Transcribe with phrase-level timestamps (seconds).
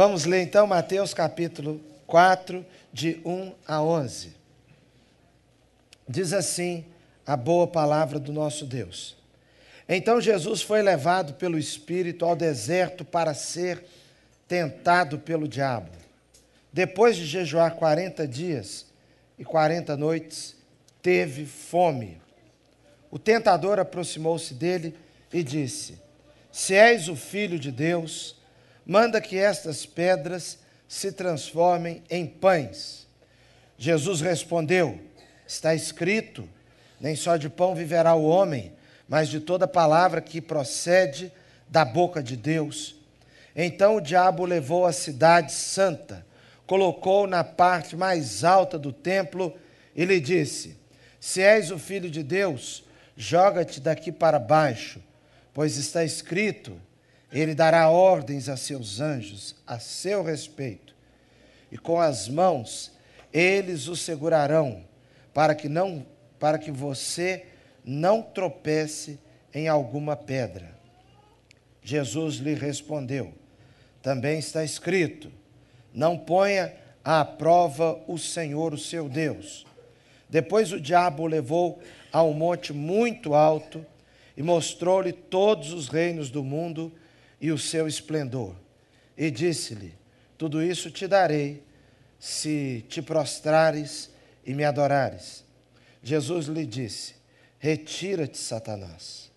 [0.00, 4.32] Vamos ler então Mateus capítulo 4, de 1 a 11.
[6.08, 6.86] Diz assim
[7.26, 9.14] a boa palavra do nosso Deus.
[9.86, 13.84] Então Jesus foi levado pelo Espírito ao deserto para ser
[14.48, 15.90] tentado pelo diabo.
[16.72, 18.86] Depois de jejuar 40 dias
[19.38, 20.56] e 40 noites,
[21.02, 22.18] teve fome.
[23.10, 24.96] O tentador aproximou-se dele
[25.30, 25.98] e disse:
[26.50, 28.39] Se és o filho de Deus,
[28.84, 30.58] manda que estas pedras
[30.88, 33.06] se transformem em pães.
[33.78, 35.00] Jesus respondeu:
[35.46, 36.48] Está escrito:
[37.00, 38.72] Nem só de pão viverá o homem,
[39.08, 41.32] mas de toda palavra que procede
[41.68, 42.96] da boca de Deus.
[43.54, 46.26] Então o diabo levou a cidade santa,
[46.66, 49.56] colocou na parte mais alta do templo
[49.94, 50.76] e lhe disse:
[51.18, 52.84] Se és o filho de Deus,
[53.16, 55.00] joga-te daqui para baixo,
[55.52, 56.80] pois está escrito:
[57.32, 60.94] Ele dará ordens a seus anjos a seu respeito,
[61.70, 62.92] e com as mãos
[63.32, 64.84] eles o segurarão,
[65.32, 66.04] para que não
[66.38, 67.44] para que você
[67.84, 69.18] não tropece
[69.54, 70.74] em alguma pedra.
[71.82, 73.32] Jesus lhe respondeu:
[74.02, 75.30] Também está escrito:
[75.94, 79.66] Não ponha à prova o Senhor, o seu Deus.
[80.28, 81.80] Depois o diabo o levou
[82.12, 83.84] a um monte muito alto
[84.36, 86.92] e mostrou-lhe todos os reinos do mundo
[87.40, 88.54] e o seu esplendor.
[89.16, 89.94] E disse-lhe:
[90.36, 91.62] Tudo isso te darei
[92.18, 94.10] se te prostrares
[94.44, 95.44] e me adorares.
[96.02, 97.14] Jesus lhe disse:
[97.58, 99.30] Retira-te, Satanás,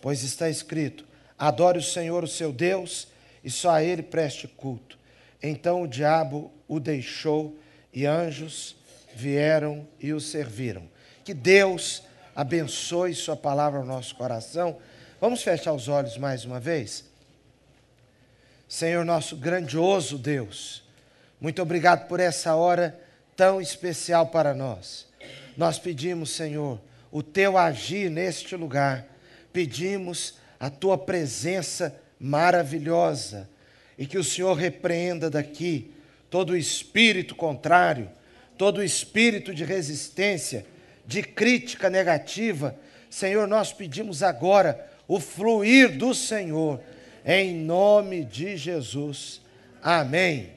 [0.00, 1.04] pois está escrito:
[1.38, 3.08] Adore o Senhor, o seu Deus,
[3.42, 4.98] e só a ele preste culto.
[5.42, 7.58] Então o diabo o deixou
[7.92, 8.76] e anjos
[9.14, 10.88] vieram e o serviram.
[11.24, 12.02] Que Deus
[12.34, 14.78] abençoe Sua palavra ao nosso coração.
[15.20, 17.11] Vamos fechar os olhos mais uma vez?
[18.72, 20.82] Senhor, nosso grandioso Deus,
[21.38, 22.98] muito obrigado por essa hora
[23.36, 25.06] tão especial para nós.
[25.58, 29.04] Nós pedimos, Senhor, o teu agir neste lugar,
[29.52, 33.46] pedimos a tua presença maravilhosa
[33.98, 35.92] e que o Senhor repreenda daqui
[36.30, 38.08] todo espírito contrário,
[38.56, 40.64] todo espírito de resistência,
[41.06, 42.74] de crítica negativa.
[43.10, 46.80] Senhor, nós pedimos agora o fluir do Senhor,
[47.24, 49.40] em nome de Jesus.
[49.82, 50.52] Amém.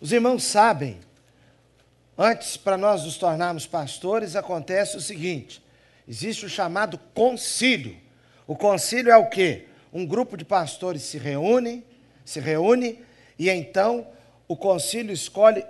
[0.00, 1.00] Os irmãos sabem
[2.18, 5.62] Antes, para nós nos tornarmos pastores, acontece o seguinte:
[6.08, 7.96] existe o chamado concílio.
[8.46, 9.66] O concílio é o quê?
[9.92, 11.84] Um grupo de pastores se reúne,
[12.24, 13.04] se reúne,
[13.38, 14.06] e então
[14.48, 15.64] o concílio escolhe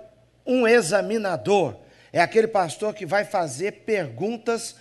[0.45, 1.75] um examinador.
[2.13, 4.77] É aquele pastor que vai fazer perguntas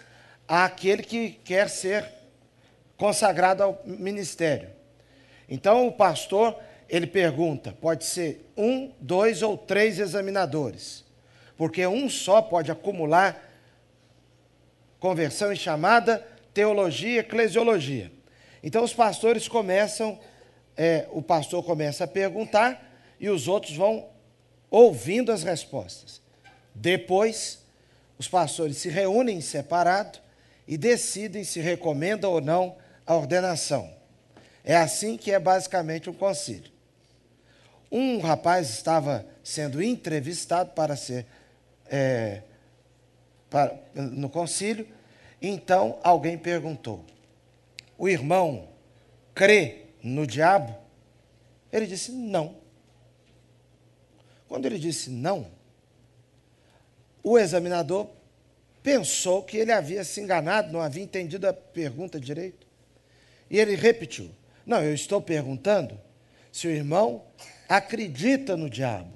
[0.47, 2.05] àquele que quer ser
[2.97, 4.71] consagrado ao ministério.
[5.49, 6.57] Então o pastor,
[6.89, 11.07] ele pergunta, pode ser um, dois ou três examinadores
[11.57, 13.43] porque um só pode acumular
[15.01, 18.13] conversão em chamada, teologia, eclesiologia.
[18.63, 20.19] Então os pastores começam,
[20.77, 22.83] é, o pastor começa a perguntar
[23.19, 24.09] e os outros vão
[24.71, 26.21] ouvindo as respostas.
[26.75, 27.65] Depois,
[28.19, 30.19] os pastores se reúnem em separado
[30.69, 33.91] e decidem se recomenda ou não a ordenação.
[34.65, 36.73] É assim que é basicamente um concílio.
[37.91, 41.25] Um rapaz estava sendo entrevistado para ser
[41.89, 42.43] é,
[43.49, 44.89] para, no concílio.
[45.41, 47.05] Então alguém perguntou:
[47.97, 48.69] o irmão
[49.35, 50.77] crê no diabo?
[51.73, 52.57] Ele disse não.
[54.49, 55.47] Quando ele disse não,
[57.23, 58.09] o examinador
[58.83, 62.66] pensou que ele havia se enganado, não havia entendido a pergunta direito.
[63.51, 64.31] E ele repetiu:
[64.65, 65.99] Não, eu estou perguntando
[66.51, 67.25] se o irmão
[67.69, 69.15] acredita no diabo.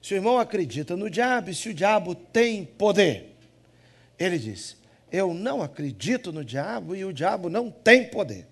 [0.00, 3.36] Se o irmão acredita no diabo e se o diabo tem poder,
[4.18, 4.76] ele disse:
[5.10, 8.46] Eu não acredito no diabo e o diabo não tem poder.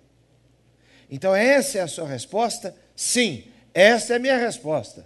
[1.09, 2.75] Então, essa é a sua resposta?
[2.95, 5.05] Sim, essa é a minha resposta.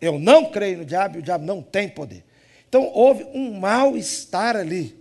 [0.00, 2.24] Eu não creio no diabo e o diabo não tem poder.
[2.68, 4.98] Então, houve um mal-estar ali.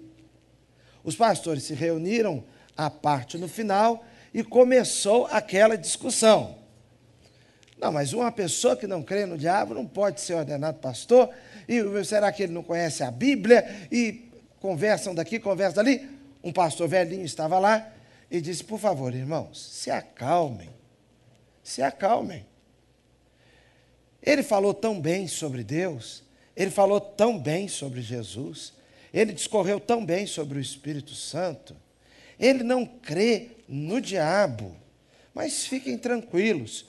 [1.04, 2.44] Os pastores se reuniram
[2.78, 6.58] à parte no final e começou aquela discussão.
[7.78, 11.30] Não, mas uma pessoa que não crê no diabo não pode ser ordenado pastor.
[11.68, 13.88] E será que ele não conhece a Bíblia?
[13.92, 16.10] E conversam daqui, conversam dali.
[16.44, 17.92] Um pastor velhinho estava lá
[18.32, 20.70] e disse: Por favor, irmãos, se acalmem.
[21.62, 22.46] Se acalmem.
[24.22, 26.24] Ele falou tão bem sobre Deus,
[26.56, 28.74] ele falou tão bem sobre Jesus,
[29.14, 31.76] ele discorreu tão bem sobre o Espírito Santo.
[32.44, 34.76] Ele não crê no diabo.
[35.34, 36.86] Mas fiquem tranquilos,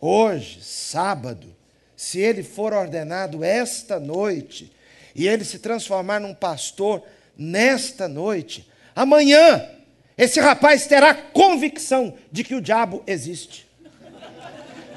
[0.00, 1.54] hoje, sábado,
[1.94, 4.72] se ele for ordenado esta noite
[5.14, 7.02] e ele se transformar num pastor
[7.36, 8.66] nesta noite,
[8.96, 9.68] amanhã
[10.16, 13.68] esse rapaz terá convicção de que o diabo existe.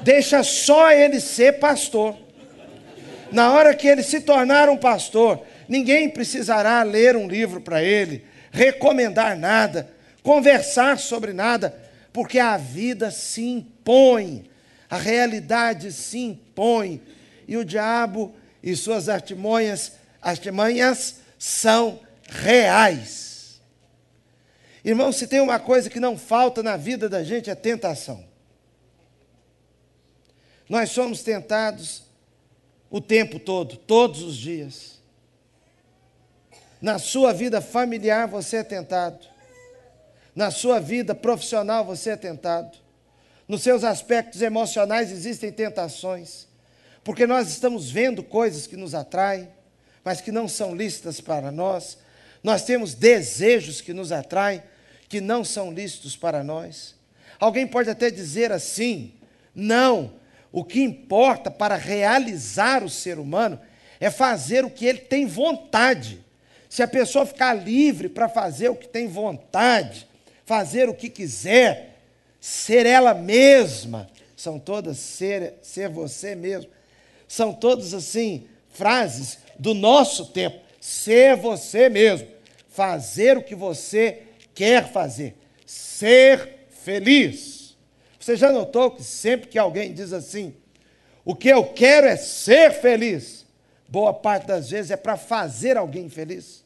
[0.02, 2.16] Deixa só ele ser pastor.
[3.30, 8.24] Na hora que ele se tornar um pastor, ninguém precisará ler um livro para ele,
[8.54, 9.90] recomendar nada,
[10.22, 11.76] conversar sobre nada,
[12.12, 14.48] porque a vida se impõe,
[14.88, 17.02] a realidade se impõe,
[17.48, 23.60] e o diabo e suas artimanhas, artimanhas são reais.
[24.84, 28.24] Irmão, se tem uma coisa que não falta na vida da gente é tentação.
[30.68, 32.04] Nós somos tentados
[32.88, 34.93] o tempo todo, todos os dias.
[36.84, 39.26] Na sua vida familiar você é tentado.
[40.36, 42.76] Na sua vida profissional você é tentado.
[43.48, 46.46] Nos seus aspectos emocionais existem tentações.
[47.02, 49.48] Porque nós estamos vendo coisas que nos atraem,
[50.04, 51.96] mas que não são lícitas para nós.
[52.42, 54.62] Nós temos desejos que nos atraem,
[55.08, 56.94] que não são lícitos para nós.
[57.40, 59.14] Alguém pode até dizer assim:
[59.54, 60.12] não,
[60.52, 63.58] o que importa para realizar o ser humano
[63.98, 66.22] é fazer o que ele tem vontade.
[66.74, 70.08] Se a pessoa ficar livre para fazer o que tem vontade,
[70.44, 72.00] fazer o que quiser,
[72.40, 76.68] ser ela mesma, são todas ser, ser você mesmo,
[77.28, 80.58] são todas assim, frases do nosso tempo.
[80.80, 82.26] Ser você mesmo,
[82.66, 84.22] fazer o que você
[84.52, 87.76] quer fazer, ser feliz.
[88.18, 90.52] Você já notou que sempre que alguém diz assim,
[91.24, 93.46] o que eu quero é ser feliz,
[93.86, 96.63] boa parte das vezes é para fazer alguém feliz?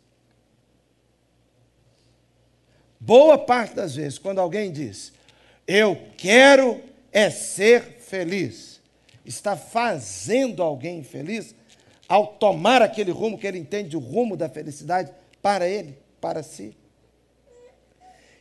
[3.09, 5.15] Boa parte das vezes, quando alguém diz,
[5.67, 6.79] eu quero
[7.11, 8.83] é ser feliz,
[9.25, 11.55] está fazendo alguém feliz
[12.07, 15.11] ao tomar aquele rumo que ele entende o rumo da felicidade
[15.41, 16.77] para ele, para si.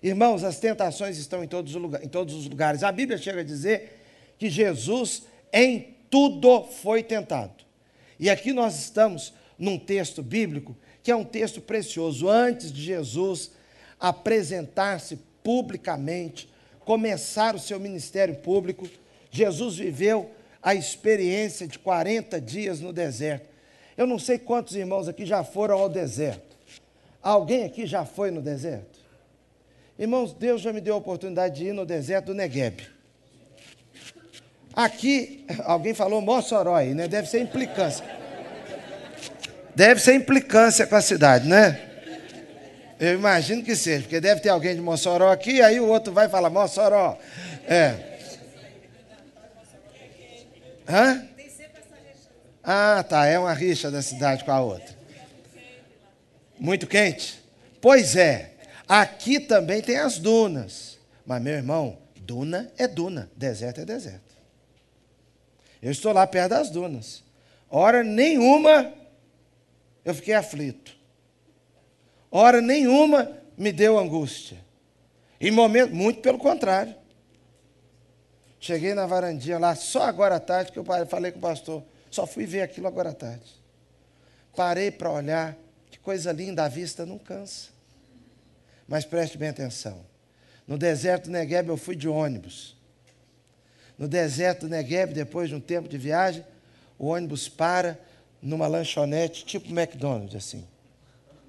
[0.04, 2.84] Irmãos, as tentações estão em todos, os em todos os lugares.
[2.84, 4.02] A Bíblia chega a dizer
[4.38, 5.24] que Jesus
[5.54, 7.64] em tudo foi tentado.
[8.20, 12.28] E aqui nós estamos num texto bíblico que é um texto precioso.
[12.28, 13.56] Antes de Jesus
[14.00, 16.50] apresentar-se publicamente,
[16.82, 18.88] começar o seu ministério público,
[19.32, 23.48] Jesus viveu a experiência de 40 dias no deserto.
[23.98, 26.58] Eu não sei quantos irmãos aqui já foram ao deserto.
[27.22, 29.00] Alguém aqui já foi no deserto?
[29.98, 32.88] Irmãos, Deus já me deu a oportunidade de ir no deserto do Negueb.
[34.74, 37.08] Aqui, alguém falou Mossoró né?
[37.08, 38.06] Deve ser implicância.
[39.76, 41.87] Deve ser implicância com a cidade, né?
[43.00, 46.28] Eu imagino que seja, porque deve ter alguém de Mossoró aqui, aí o outro vai
[46.28, 47.18] falar Mossoró.
[47.68, 48.18] É.
[50.90, 51.28] Hã?
[52.64, 54.98] Ah, tá, é uma rixa da cidade com a outra.
[56.60, 57.42] Muito quente?
[57.80, 58.52] Pois é.
[58.88, 60.98] Aqui também tem as dunas.
[61.26, 64.36] Mas, meu irmão, duna é duna, deserto é deserto.
[65.82, 67.24] Eu estou lá perto das dunas.
[67.70, 68.92] Hora nenhuma
[70.04, 70.97] eu fiquei aflito.
[72.32, 74.58] Hora nenhuma me deu angústia.
[75.40, 76.96] Em momento, muito pelo contrário.
[78.60, 81.84] Cheguei na varandinha lá, só agora à tarde, que eu falei com o pastor.
[82.10, 83.46] Só fui ver aquilo agora à tarde.
[84.56, 85.56] Parei para olhar,
[85.90, 87.70] que coisa linda, a vista não cansa.
[88.88, 90.04] Mas preste bem atenção.
[90.68, 92.76] No deserto do Negueb eu fui de ônibus.
[93.98, 96.44] No deserto do Negueb, depois de um tempo de viagem,
[96.98, 98.00] o ônibus para
[98.42, 100.68] numa lanchonete tipo McDonald's, assim.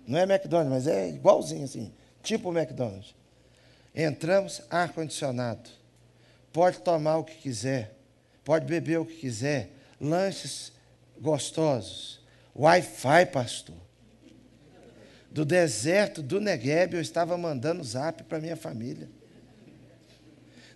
[0.09, 3.15] Não é McDonald's, mas é igualzinho assim, tipo McDonald's.
[3.95, 5.69] Entramos, ar-condicionado.
[6.51, 7.95] Pode tomar o que quiser,
[8.43, 10.73] pode beber o que quiser, lanches
[11.21, 12.23] gostosos,
[12.57, 13.77] Wi-Fi, pastor.
[15.31, 19.11] Do deserto do Negueb, eu estava mandando zap para minha família.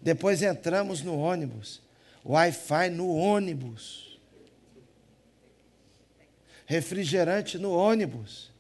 [0.02, 1.80] Depois entramos no ônibus,
[2.22, 4.20] Wi-Fi no ônibus.
[6.66, 8.51] Refrigerante no ônibus.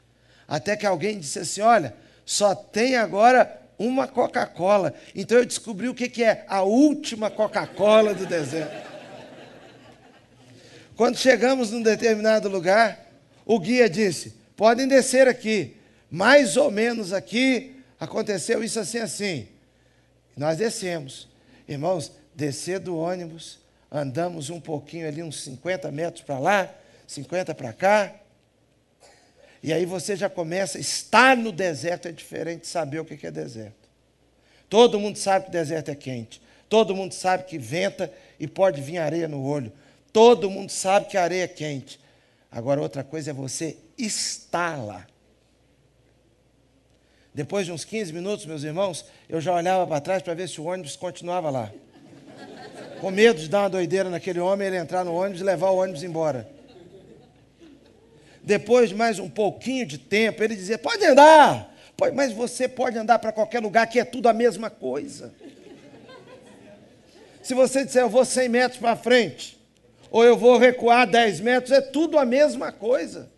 [0.46, 1.94] Até que alguém disse assim: Olha,
[2.24, 4.94] só tem agora uma Coca-Cola.
[5.14, 8.90] Então eu descobri o que é a última Coca-Cola do deserto.
[10.96, 13.10] Quando chegamos num determinado lugar,
[13.44, 15.76] o guia disse: podem descer aqui.
[16.10, 19.48] Mais ou menos aqui aconteceu isso assim, assim.
[20.36, 21.28] Nós descemos.
[21.66, 23.58] Irmãos, descer do ônibus,
[23.90, 26.74] andamos um pouquinho ali, uns 50 metros para lá,
[27.06, 28.14] 50 para cá.
[29.62, 33.30] E aí você já começa, estar no deserto é diferente de saber o que é
[33.30, 33.88] deserto.
[34.68, 36.42] Todo mundo sabe que deserto é quente.
[36.68, 39.70] Todo mundo sabe que venta e pode vir areia no olho.
[40.12, 42.00] Todo mundo sabe que a areia é quente.
[42.50, 45.06] Agora, outra coisa é você estar lá.
[47.34, 50.60] Depois de uns 15 minutos, meus irmãos, eu já olhava para trás para ver se
[50.60, 51.72] o ônibus continuava lá.
[53.00, 55.76] Com medo de dar uma doideira naquele homem, ele entrar no ônibus e levar o
[55.76, 56.48] ônibus embora.
[58.42, 62.98] Depois de mais um pouquinho de tempo, ele dizia: Pode andar, pode, mas você pode
[62.98, 65.32] andar para qualquer lugar que é tudo a mesma coisa.
[67.42, 69.58] Se você disser, eu vou 100 metros para frente,
[70.10, 73.30] ou eu vou recuar 10 metros, é tudo a mesma coisa.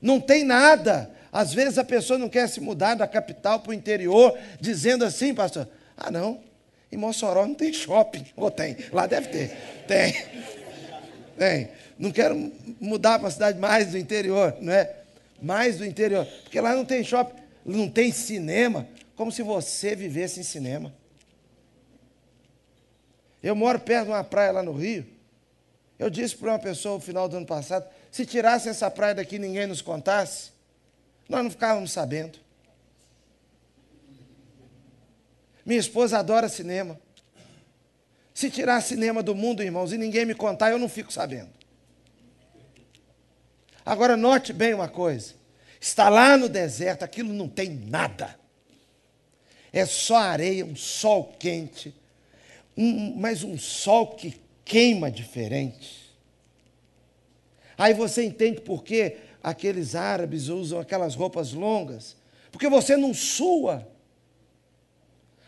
[0.00, 1.10] Não tem nada.
[1.30, 5.34] Às vezes a pessoa não quer se mudar da capital para o interior, dizendo assim,
[5.34, 6.40] pastor: ah, não,
[6.90, 8.26] em Mossoró não tem shopping.
[8.36, 9.56] Ou tem, lá deve ter.
[9.86, 10.14] Tem.
[11.36, 11.70] Tem.
[11.98, 14.94] Não quero mudar para uma cidade mais do interior, não é?
[15.40, 16.26] Mais do interior.
[16.42, 20.92] Porque lá não tem shopping, não tem cinema, como se você vivesse em cinema.
[23.42, 25.04] Eu moro perto de uma praia lá no Rio.
[25.98, 29.36] Eu disse para uma pessoa no final do ano passado: se tirasse essa praia daqui
[29.36, 30.50] e ninguém nos contasse,
[31.28, 32.38] nós não ficávamos sabendo.
[35.64, 36.98] Minha esposa adora cinema.
[38.42, 41.50] Se tirar cinema do mundo, irmãos, e ninguém me contar, eu não fico sabendo.
[43.86, 45.34] Agora, note bem uma coisa:
[45.80, 48.36] está lá no deserto, aquilo não tem nada.
[49.72, 51.94] É só areia, um sol quente
[52.76, 56.12] um, mas um sol que queima diferente.
[57.78, 62.16] Aí você entende por que aqueles árabes usam aquelas roupas longas.
[62.50, 63.86] Porque você não sua.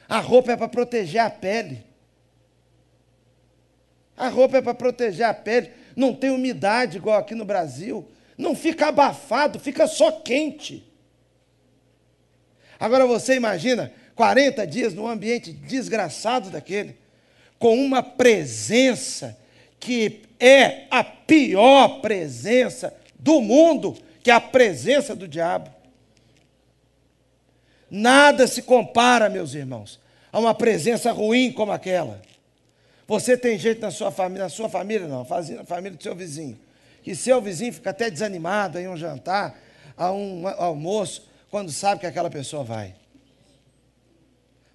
[0.08, 1.92] A roupa é para proteger a pele.
[4.16, 5.70] A roupa é para proteger a pele.
[5.96, 8.06] Não tem umidade igual aqui no Brasil.
[8.36, 10.84] Não fica abafado, fica só quente.
[12.78, 16.96] Agora você imagina 40 dias num ambiente desgraçado daquele
[17.58, 19.38] com uma presença
[19.80, 25.70] que é a pior presença do mundo, que é a presença do diabo.
[27.90, 30.00] Nada se compara, meus irmãos,
[30.32, 32.20] a uma presença ruim como aquela.
[33.06, 36.58] Você tem gente na sua família, na sua família não, na família do seu vizinho,
[37.02, 39.58] que seu vizinho fica até desanimado em um jantar,
[39.96, 42.94] a um almoço, quando sabe que aquela pessoa vai.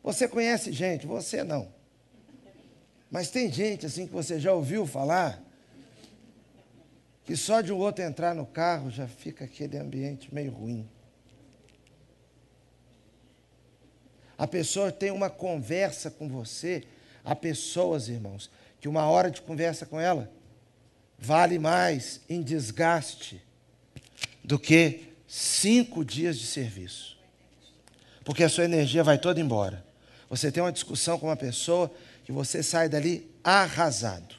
[0.04, 1.68] Você conhece gente, você não.
[3.12, 5.42] Mas tem gente assim que você já ouviu falar
[7.26, 10.90] que só de um outro entrar no carro já fica aquele ambiente meio ruim.
[14.38, 16.84] A pessoa tem uma conversa com você,
[17.24, 18.50] há pessoas, irmãos,
[18.80, 20.32] que uma hora de conversa com ela
[21.18, 23.42] vale mais em desgaste
[24.44, 27.18] do que cinco dias de serviço.
[28.24, 29.84] Porque a sua energia vai toda embora.
[30.30, 31.92] Você tem uma discussão com uma pessoa,
[32.24, 34.36] que você sai dali arrasado.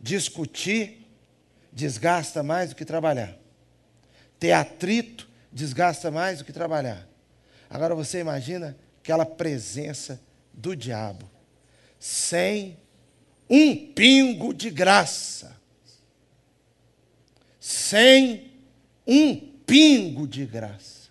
[0.00, 1.06] Discutir
[1.72, 3.36] desgasta mais do que trabalhar.
[4.38, 7.06] Ter atrito desgasta mais do que trabalhar.
[7.68, 10.20] Agora você imagina aquela presença
[10.52, 11.28] do diabo,
[11.98, 12.78] sem
[13.48, 15.58] um pingo de graça.
[17.58, 18.50] Sem
[19.06, 21.10] um pingo de graça.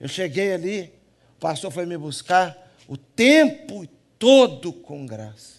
[0.00, 0.92] Eu cheguei ali,
[1.36, 2.56] o pastor foi me buscar,
[2.86, 3.86] o tempo
[4.18, 5.58] todo com graça.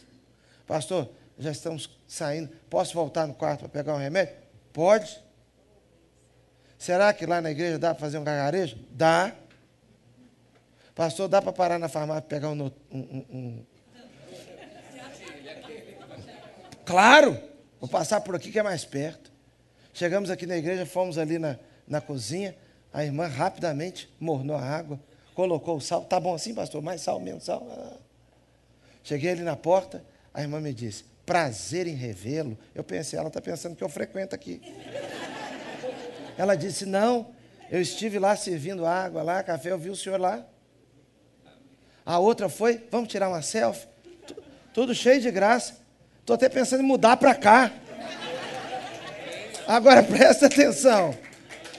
[0.66, 2.50] Pastor, já estamos saindo.
[2.70, 4.36] Posso voltar no quarto para pegar um remédio?
[4.72, 5.22] Pode.
[6.78, 8.78] Será que lá na igreja dá para fazer um gargarejo?
[8.92, 9.36] Dá.
[11.00, 13.66] Pastor, dá para parar na farmácia e pegar um, um, um,
[16.86, 17.40] Claro!
[17.80, 19.32] Vou passar por aqui que é mais perto.
[19.94, 22.54] Chegamos aqui na igreja, fomos ali na, na cozinha.
[22.92, 25.00] A irmã rapidamente mornou a água
[25.34, 26.04] colocou o sal.
[26.04, 26.82] Tá bom assim, pastor?
[26.82, 27.66] Mais sal, menos sal.
[27.72, 27.96] Ah.
[29.02, 30.04] Cheguei ali na porta,
[30.34, 32.58] a irmã me disse: prazer em revê-lo.
[32.76, 34.62] Eu pensei, ela está pensando que eu frequento aqui.
[36.38, 37.34] Ela disse: não,
[37.72, 40.46] eu estive lá servindo água, lá, café, eu vi o senhor lá.
[42.10, 43.88] A outra foi: vamos tirar uma selfie?
[44.74, 45.78] Tudo cheio de graça.
[46.22, 47.72] Estou até pensando em mudar para cá.
[49.68, 51.16] Agora presta atenção.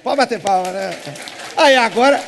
[0.04, 0.90] Pode bater palma, né?
[1.56, 2.22] Aí agora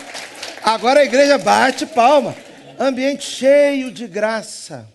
[0.64, 2.34] Agora a igreja bate palma.
[2.76, 4.88] Ambiente cheio de graça.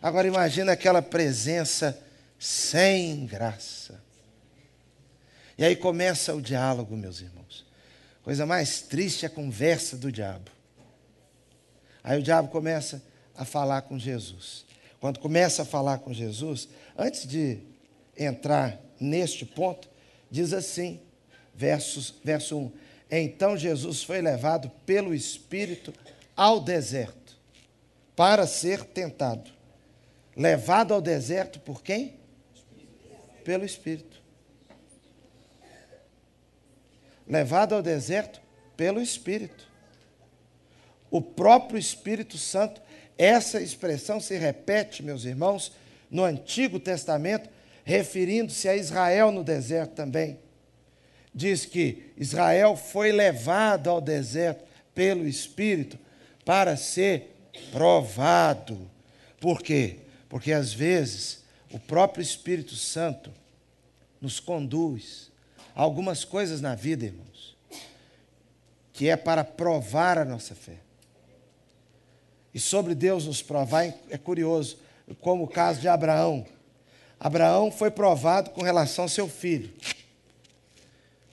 [0.00, 2.00] Agora imagina aquela presença
[2.38, 4.00] sem graça.
[5.58, 7.66] E aí começa o diálogo, meus irmãos.
[8.22, 10.61] Coisa mais triste é a conversa do diabo.
[12.02, 13.02] Aí o diabo começa
[13.34, 14.64] a falar com Jesus.
[15.00, 17.58] Quando começa a falar com Jesus, antes de
[18.16, 19.88] entrar neste ponto,
[20.30, 21.00] diz assim,
[21.54, 22.72] versos, verso 1:
[23.14, 25.92] então Jesus foi levado pelo Espírito
[26.34, 27.38] ao deserto
[28.16, 29.50] para ser tentado.
[30.34, 32.14] Levado ao deserto por quem?
[33.44, 34.22] Pelo Espírito.
[37.26, 38.40] Levado ao deserto
[38.78, 39.68] pelo Espírito.
[41.12, 42.80] O próprio Espírito Santo,
[43.18, 45.70] essa expressão se repete, meus irmãos,
[46.10, 47.50] no Antigo Testamento,
[47.84, 50.38] referindo-se a Israel no deserto também.
[51.34, 54.64] Diz que Israel foi levado ao deserto
[54.94, 55.98] pelo Espírito
[56.46, 57.36] para ser
[57.70, 58.90] provado.
[59.38, 59.98] Por quê?
[60.30, 63.30] Porque às vezes o próprio Espírito Santo
[64.18, 65.30] nos conduz
[65.74, 67.54] a algumas coisas na vida, irmãos,
[68.94, 70.78] que é para provar a nossa fé.
[72.54, 74.78] E sobre Deus nos provar é curioso,
[75.20, 76.46] como o caso de Abraão.
[77.18, 79.72] Abraão foi provado com relação ao seu filho.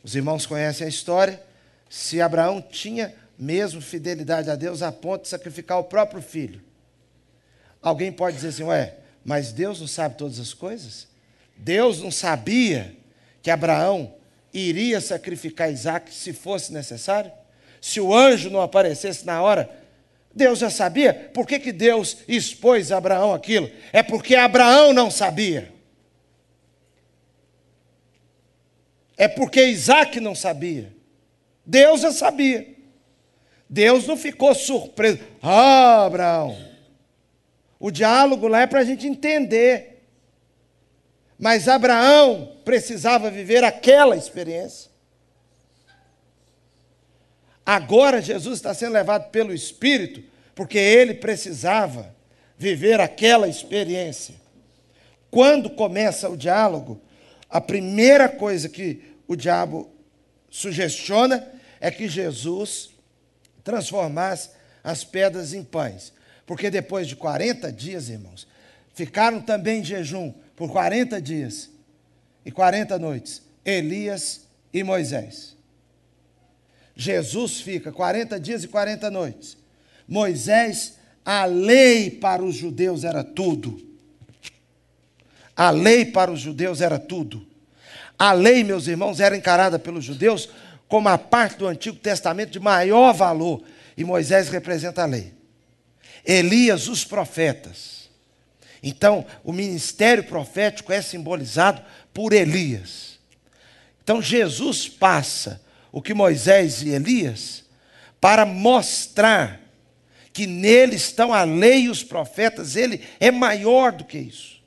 [0.03, 1.41] Os irmãos conhecem a história.
[1.89, 6.61] Se Abraão tinha mesmo fidelidade a Deus a ponto de sacrificar o próprio filho.
[7.81, 11.07] Alguém pode dizer assim, ué, mas Deus não sabe todas as coisas?
[11.55, 12.95] Deus não sabia
[13.41, 14.13] que Abraão
[14.53, 17.31] iria sacrificar Isaac se fosse necessário?
[17.81, 19.69] Se o anjo não aparecesse na hora,
[20.39, 21.13] Deus já sabia?
[21.34, 23.69] Por que, que Deus expôs a Abraão aquilo?
[23.91, 25.72] É porque Abraão não sabia.
[29.17, 30.93] É porque Isaac não sabia.
[31.65, 32.65] Deus já sabia.
[33.69, 35.19] Deus não ficou surpreso.
[35.43, 36.58] Ah, Abraão.
[37.77, 40.05] O diálogo lá é para a gente entender.
[41.38, 44.88] Mas Abraão precisava viver aquela experiência.
[47.71, 50.23] Agora Jesus está sendo levado pelo Espírito,
[50.55, 52.15] porque ele precisava
[52.57, 54.33] viver aquela experiência.
[55.29, 56.99] Quando começa o diálogo,
[57.47, 59.88] a primeira coisa que o diabo
[60.49, 61.47] sugestiona
[61.79, 62.89] é que Jesus
[63.63, 64.49] transformasse
[64.83, 66.11] as pedras em pães.
[66.47, 68.47] Porque depois de 40 dias, irmãos,
[68.95, 71.69] ficaram também em jejum por 40 dias
[72.43, 75.59] e 40 noites Elias e Moisés.
[76.99, 79.57] Jesus fica 40 dias e 40 noites.
[80.05, 83.81] Moisés, a lei para os judeus era tudo.
[85.55, 87.47] A lei para os judeus era tudo.
[88.17, 90.49] A lei, meus irmãos, era encarada pelos judeus
[90.89, 93.63] como a parte do Antigo Testamento de maior valor,
[93.95, 95.33] e Moisés representa a lei.
[96.25, 98.09] Elias, os profetas.
[98.83, 101.81] Então, o ministério profético é simbolizado
[102.13, 103.19] por Elias.
[104.03, 107.63] Então, Jesus passa o que Moisés e Elias
[108.19, 109.62] para mostrar
[110.32, 114.60] que nele estão a lei e os profetas, ele é maior do que isso.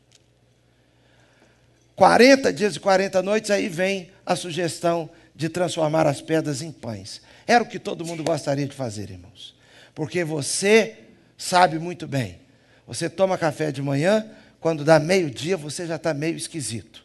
[1.94, 7.22] 40 dias e 40 noites, aí vem a sugestão de transformar as pedras em pães.
[7.46, 9.54] Era o que todo mundo gostaria de fazer, irmãos.
[9.94, 10.96] Porque você
[11.36, 12.40] sabe muito bem.
[12.86, 14.26] Você toma café de manhã,
[14.60, 17.04] quando dá meio-dia, você já está meio esquisito.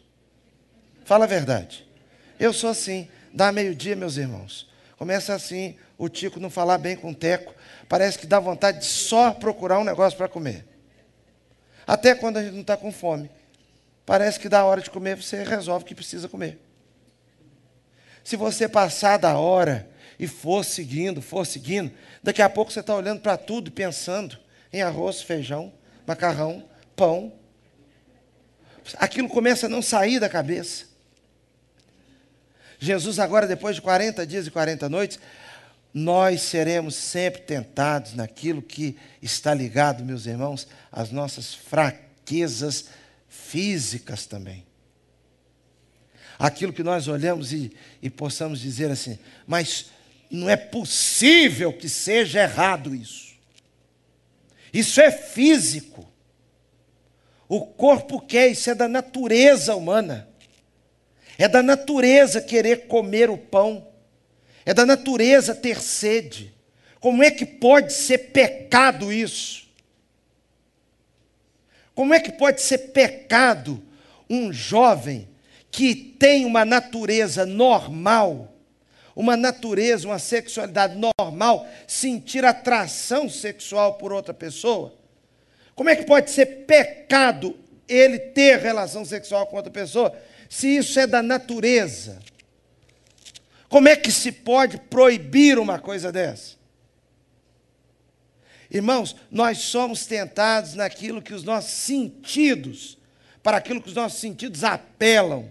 [1.04, 1.86] Fala a verdade.
[2.38, 3.08] Eu sou assim.
[3.32, 4.68] Dá meio-dia, meus irmãos.
[4.96, 7.54] Começa assim, o Tico não falar bem com o Teco.
[7.88, 10.64] Parece que dá vontade de só procurar um negócio para comer.
[11.86, 13.30] Até quando a gente não está com fome.
[14.04, 16.58] Parece que dá hora de comer, você resolve que precisa comer.
[18.24, 19.88] Se você passar da hora
[20.18, 24.38] e for seguindo, for seguindo, daqui a pouco você está olhando para tudo e pensando
[24.72, 25.72] em arroz, feijão,
[26.06, 26.64] macarrão,
[26.96, 27.32] pão.
[28.96, 30.87] Aquilo começa a não sair da cabeça.
[32.78, 35.18] Jesus, agora, depois de 40 dias e 40 noites,
[35.92, 42.86] nós seremos sempre tentados naquilo que está ligado, meus irmãos, às nossas fraquezas
[43.28, 44.68] físicas também
[46.38, 49.86] aquilo que nós olhamos e, e possamos dizer assim, mas
[50.30, 53.34] não é possível que seja errado isso.
[54.72, 56.06] Isso é físico.
[57.48, 60.27] O corpo quer, isso é da natureza humana.
[61.38, 63.86] É da natureza querer comer o pão.
[64.66, 66.52] É da natureza ter sede.
[66.98, 69.68] Como é que pode ser pecado isso?
[71.94, 73.82] Como é que pode ser pecado
[74.28, 75.28] um jovem
[75.70, 78.52] que tem uma natureza normal,
[79.14, 84.92] uma natureza, uma sexualidade normal, sentir atração sexual por outra pessoa?
[85.74, 87.56] Como é que pode ser pecado
[87.88, 90.14] ele ter relação sexual com outra pessoa,
[90.48, 92.20] se isso é da natureza?
[93.68, 96.56] Como é que se pode proibir uma coisa dessa?
[98.70, 102.98] Irmãos, nós somos tentados naquilo que os nossos sentidos,
[103.42, 105.50] para aquilo que os nossos sentidos apelam.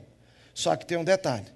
[0.54, 1.48] Só que tem um detalhe: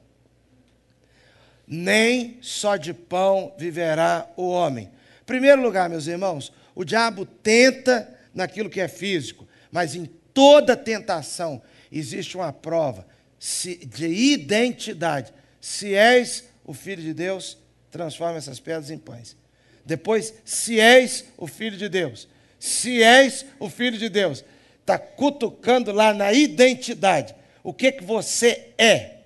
[1.68, 4.86] nem só de pão viverá o homem.
[5.22, 10.76] Em primeiro lugar, meus irmãos, O diabo tenta naquilo que é físico, mas em toda
[10.76, 13.06] tentação existe uma prova
[13.42, 15.34] de identidade.
[15.60, 17.58] Se és o filho de Deus,
[17.90, 19.36] transforma essas pedras em pães.
[19.84, 22.28] Depois, se és o filho de Deus,
[22.60, 24.46] se és o filho de Deus,
[24.80, 27.34] está cutucando lá na identidade.
[27.64, 29.22] O que que você é?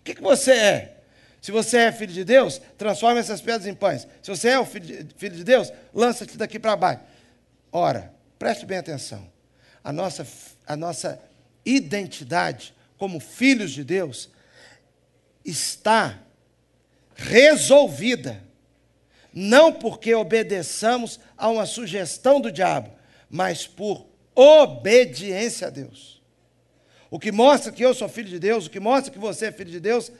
[0.00, 0.94] O que que você é?
[1.40, 4.08] Se você é filho de Deus, transforma essas pedras em pães.
[4.22, 7.02] Se você é o filho de, filho de Deus, lança-te daqui para baixo.
[7.70, 9.30] Ora, preste bem atenção.
[9.84, 10.26] A nossa,
[10.66, 11.20] a nossa
[11.76, 14.30] identidade como filhos de Deus
[15.44, 16.18] está
[17.14, 18.42] resolvida.
[19.32, 22.90] Não porque obedeçamos a uma sugestão do diabo,
[23.30, 26.22] mas por obediência a Deus.
[27.10, 29.52] O que mostra que eu sou filho de Deus, o que mostra que você é
[29.52, 30.12] filho de Deus,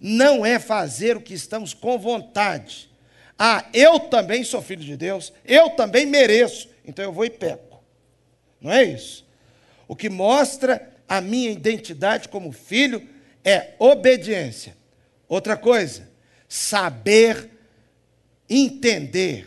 [0.00, 2.90] não é fazer o que estamos com vontade.
[3.38, 7.82] Ah, eu também sou filho de Deus, eu também mereço, então eu vou e peco.
[8.60, 9.26] Não é isso?
[9.88, 13.06] O que mostra a minha identidade como filho
[13.44, 14.76] é obediência.
[15.28, 16.08] Outra coisa,
[16.48, 17.50] saber
[18.48, 19.46] entender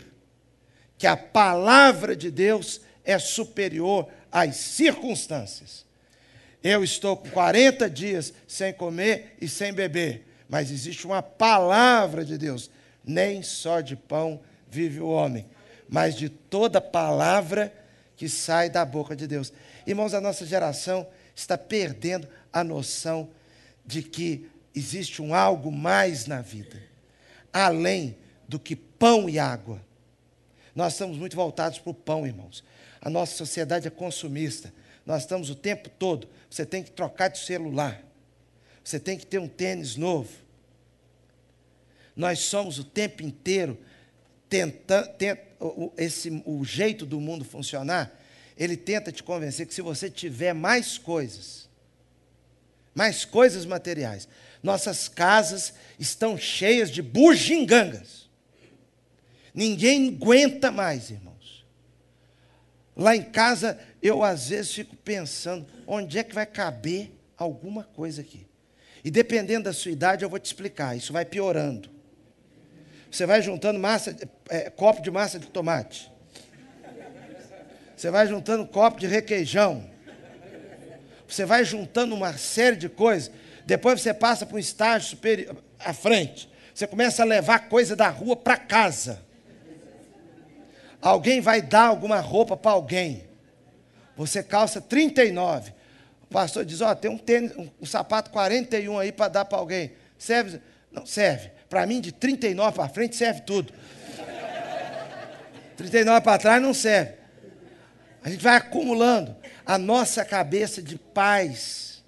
[0.98, 5.86] que a palavra de Deus é superior às circunstâncias.
[6.62, 12.36] Eu estou com 40 dias sem comer e sem beber, mas existe uma palavra de
[12.36, 12.70] Deus.
[13.02, 15.46] Nem só de pão vive o homem,
[15.88, 17.72] mas de toda palavra
[18.14, 19.50] que sai da boca de Deus.
[19.86, 21.06] Irmãos, a nossa geração
[21.40, 23.30] está perdendo a noção
[23.84, 26.80] de que existe um algo mais na vida,
[27.52, 28.16] além
[28.48, 29.80] do que pão e água.
[30.74, 32.62] Nós estamos muito voltados para o pão, irmãos.
[33.00, 34.72] A nossa sociedade é consumista.
[35.04, 36.28] Nós estamos o tempo todo.
[36.48, 38.02] Você tem que trocar de celular.
[38.84, 40.30] Você tem que ter um tênis novo.
[42.14, 43.78] Nós somos o tempo inteiro
[44.48, 45.08] tentando.
[45.16, 45.38] Tent,
[45.96, 48.10] esse, o jeito do mundo funcionar,
[48.60, 51.66] ele tenta te convencer que se você tiver mais coisas,
[52.94, 54.28] mais coisas materiais,
[54.62, 58.28] nossas casas estão cheias de bugigangas.
[59.54, 61.64] Ninguém aguenta mais, irmãos.
[62.94, 68.20] Lá em casa, eu às vezes fico pensando: onde é que vai caber alguma coisa
[68.20, 68.46] aqui?
[69.02, 70.94] E dependendo da sua idade, eu vou te explicar.
[70.94, 71.88] Isso vai piorando.
[73.10, 74.14] Você vai juntando massa,
[74.50, 76.12] é, copo de massa de tomate.
[78.00, 79.84] Você vai juntando copo de requeijão.
[81.28, 83.30] Você vai juntando uma série de coisas.
[83.66, 86.50] Depois você passa para um estágio superior à frente.
[86.74, 89.20] Você começa a levar coisa da rua para casa.
[90.98, 93.28] Alguém vai dar alguma roupa para alguém.
[94.16, 95.70] Você calça 39.
[96.22, 99.44] O pastor diz: Ó, oh, tem um, tênis, um, um sapato 41 aí para dar
[99.44, 99.92] para alguém.
[100.16, 100.58] Serve?
[100.90, 101.50] Não, serve.
[101.68, 103.70] Para mim, de 39 para frente, serve tudo.
[105.76, 107.19] 39 para trás não serve.
[108.22, 112.04] A gente vai acumulando a nossa cabeça de pais.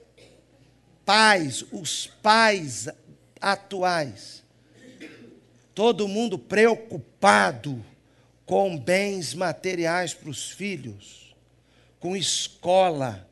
[1.04, 2.88] Pais, os pais
[3.40, 4.42] atuais.
[5.74, 7.84] Todo mundo preocupado
[8.44, 11.34] com bens materiais para os filhos,
[11.98, 13.28] com escola.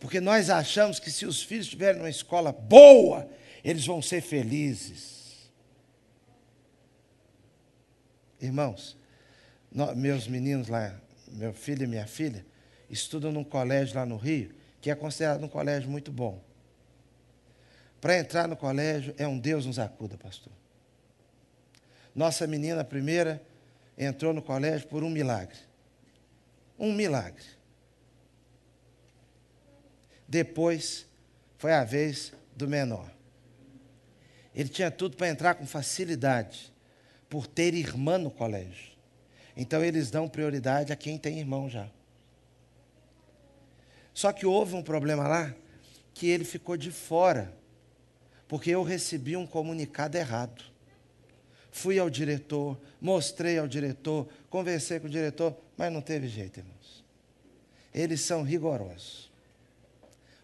[0.00, 3.28] Porque nós achamos que se os filhos tiverem uma escola boa,
[3.62, 5.50] eles vão ser felizes.
[8.40, 8.96] Irmãos,
[9.70, 10.98] nós, meus meninos lá,
[11.32, 12.44] meu filho e minha filha,
[12.88, 16.42] estudam num colégio lá no Rio, que é considerado um colégio muito bom.
[18.00, 20.52] Para entrar no colégio é um Deus nos acuda, pastor.
[22.14, 23.42] Nossa menina primeira
[23.96, 25.58] entrou no colégio por um milagre.
[26.78, 27.44] Um milagre.
[30.26, 31.06] Depois
[31.58, 33.10] foi a vez do menor.
[34.54, 36.72] Ele tinha tudo para entrar com facilidade,
[37.28, 38.91] por ter irmã no colégio.
[39.56, 41.88] Então eles dão prioridade a quem tem irmão já.
[44.14, 45.54] Só que houve um problema lá
[46.14, 47.52] que ele ficou de fora,
[48.46, 50.62] porque eu recebi um comunicado errado.
[51.70, 57.02] Fui ao diretor, mostrei ao diretor, conversei com o diretor, mas não teve jeito, irmãos.
[57.94, 59.30] Eles são rigorosos.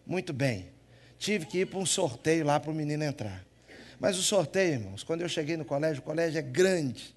[0.05, 0.71] Muito bem.
[1.19, 3.45] Tive que ir para um sorteio lá para o menino entrar.
[3.99, 7.13] Mas o sorteio, irmãos, quando eu cheguei no colégio, o colégio é grande.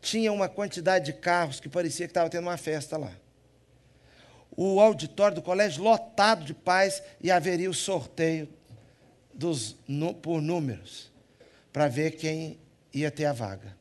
[0.00, 3.12] Tinha uma quantidade de carros que parecia que estava tendo uma festa lá.
[4.56, 8.48] O auditório do colégio lotado de pais e haveria o sorteio
[9.34, 11.12] dos, no, por números
[11.72, 12.58] para ver quem
[12.92, 13.76] ia ter a vaga.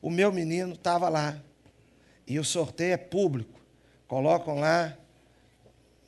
[0.00, 1.38] O meu menino estava lá.
[2.26, 3.60] E o sorteio é público.
[4.08, 4.96] Colocam lá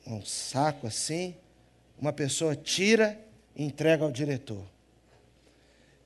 [0.05, 1.35] um saco assim,
[1.97, 3.19] uma pessoa tira
[3.55, 4.65] e entrega ao diretor.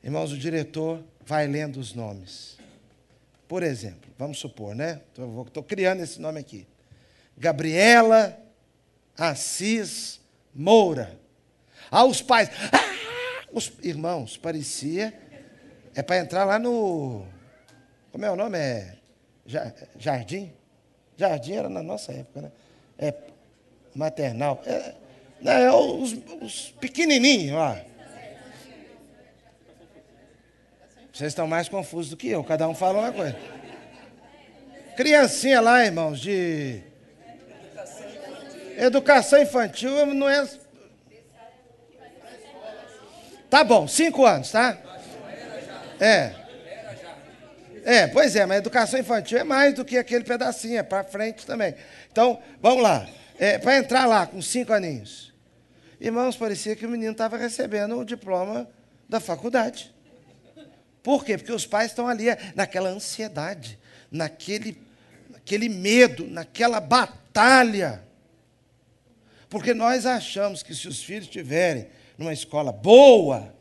[0.03, 2.58] Irmãos, o diretor vai lendo os nomes.
[3.49, 5.01] Por exemplo, vamos supor, né?
[5.47, 6.67] Estou criando esse nome aqui.
[7.35, 8.39] Gabriela
[9.17, 10.21] Assis
[10.53, 11.19] Moura.
[11.89, 12.47] Aos pais.
[12.71, 15.19] Ah, os irmãos, parecia.
[15.95, 17.25] É para entrar lá no.
[18.11, 18.55] Como é o nome?
[18.59, 18.95] É.
[19.97, 20.53] Jardim?
[21.17, 22.51] Jardim era na nossa época, né?
[22.99, 23.15] É
[23.95, 24.61] maternal.
[24.63, 24.93] É,
[25.41, 27.83] não, é os, os pequenininhos lá.
[31.19, 33.35] Vocês estão mais confusos do que eu, cada um fala uma coisa.
[34.95, 36.81] Criancinha lá, irmãos, de
[38.77, 40.47] educação infantil não é.
[43.49, 44.77] Tá bom, cinco anos, tá?
[45.99, 46.35] É.
[47.83, 51.45] É, pois é, mas educação infantil é mais do que aquele pedacinho, é para frente
[51.45, 51.75] também.
[52.09, 53.05] Então, vamos lá.
[53.37, 55.33] É, para entrar lá com cinco aninhos.
[55.99, 58.69] Irmãos, parecia que o menino estava recebendo o diploma
[59.09, 59.98] da faculdade.
[61.01, 61.37] Por quê?
[61.37, 63.79] Porque os pais estão ali é, naquela ansiedade,
[64.11, 64.81] naquele,
[65.29, 68.03] naquele medo, naquela batalha.
[69.49, 73.53] Porque nós achamos que se os filhos estiverem numa escola boa,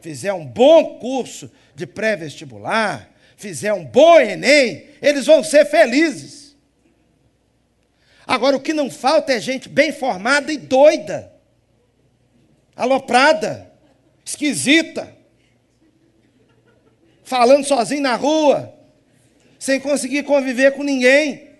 [0.00, 6.56] fizer um bom curso de pré-vestibular, fizer um bom Enem, eles vão ser felizes.
[8.26, 11.32] Agora, o que não falta é gente bem formada e doida,
[12.74, 13.72] aloprada,
[14.24, 15.16] esquisita,
[17.28, 18.74] falando sozinho na rua,
[19.58, 21.50] sem conseguir conviver com ninguém,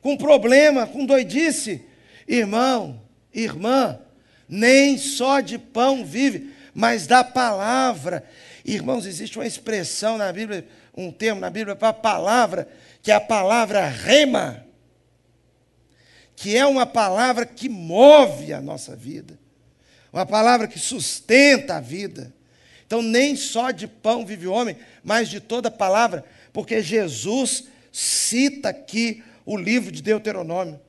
[0.00, 1.84] com problema, com doidice.
[2.26, 3.02] Irmão,
[3.34, 3.98] irmã,
[4.48, 8.24] nem só de pão vive, mas da palavra.
[8.64, 10.66] Irmãos, existe uma expressão na Bíblia,
[10.96, 12.66] um termo na Bíblia para palavra,
[13.02, 14.64] que é a palavra rema,
[16.34, 19.38] que é uma palavra que move a nossa vida,
[20.10, 22.34] uma palavra que sustenta a vida.
[22.86, 28.68] Então, nem só de pão vive o homem, mas de toda palavra, porque Jesus cita
[28.68, 30.80] aqui o livro de Deuteronômio.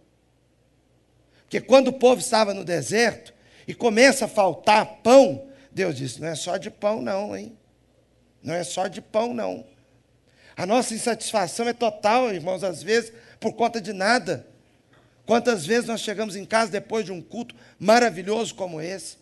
[1.43, 3.33] Porque quando o povo estava no deserto
[3.67, 7.57] e começa a faltar pão, Deus disse: não é só de pão, não, hein?
[8.43, 9.65] Não é só de pão, não.
[10.55, 14.45] A nossa insatisfação é total, irmãos, às vezes, por conta de nada.
[15.25, 19.17] Quantas vezes nós chegamos em casa depois de um culto maravilhoso como esse?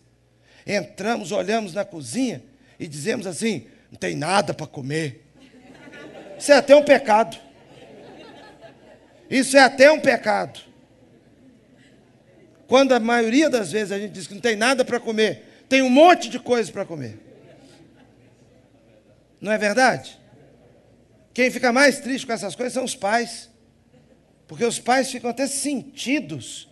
[0.68, 2.44] Entramos, olhamos na cozinha
[2.80, 5.26] e dizemos assim: não tem nada para comer.
[6.38, 7.38] Isso é até um pecado.
[9.30, 10.60] Isso é até um pecado.
[12.68, 15.82] Quando a maioria das vezes a gente diz que não tem nada para comer, tem
[15.82, 17.20] um monte de coisa para comer.
[19.40, 20.20] Não é verdade?
[21.34, 23.50] Quem fica mais triste com essas coisas são os pais.
[24.48, 26.70] Porque os pais ficam até sentidos.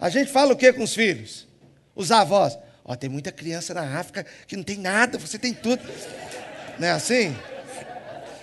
[0.00, 1.46] A gente fala o que com os filhos?
[1.94, 2.58] Os avós.
[2.84, 5.82] Ó, tem muita criança na África que não tem nada, você tem tudo.
[6.78, 7.36] Não é assim?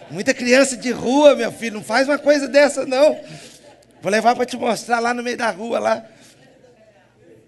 [0.10, 3.20] Muita criança de rua, meu filho, não faz uma coisa dessa, não.
[4.02, 6.06] Vou levar para te mostrar lá no meio da rua lá.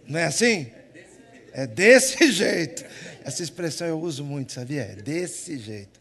[0.08, 0.72] Não é assim?
[1.54, 2.84] É desse jeito.
[3.24, 4.82] Essa expressão eu uso muito, sabia?
[4.82, 6.00] É desse jeito.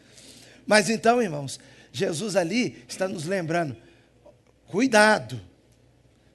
[0.66, 1.60] Mas então, irmãos,
[1.92, 3.76] Jesus ali está nos lembrando:
[4.66, 5.40] cuidado,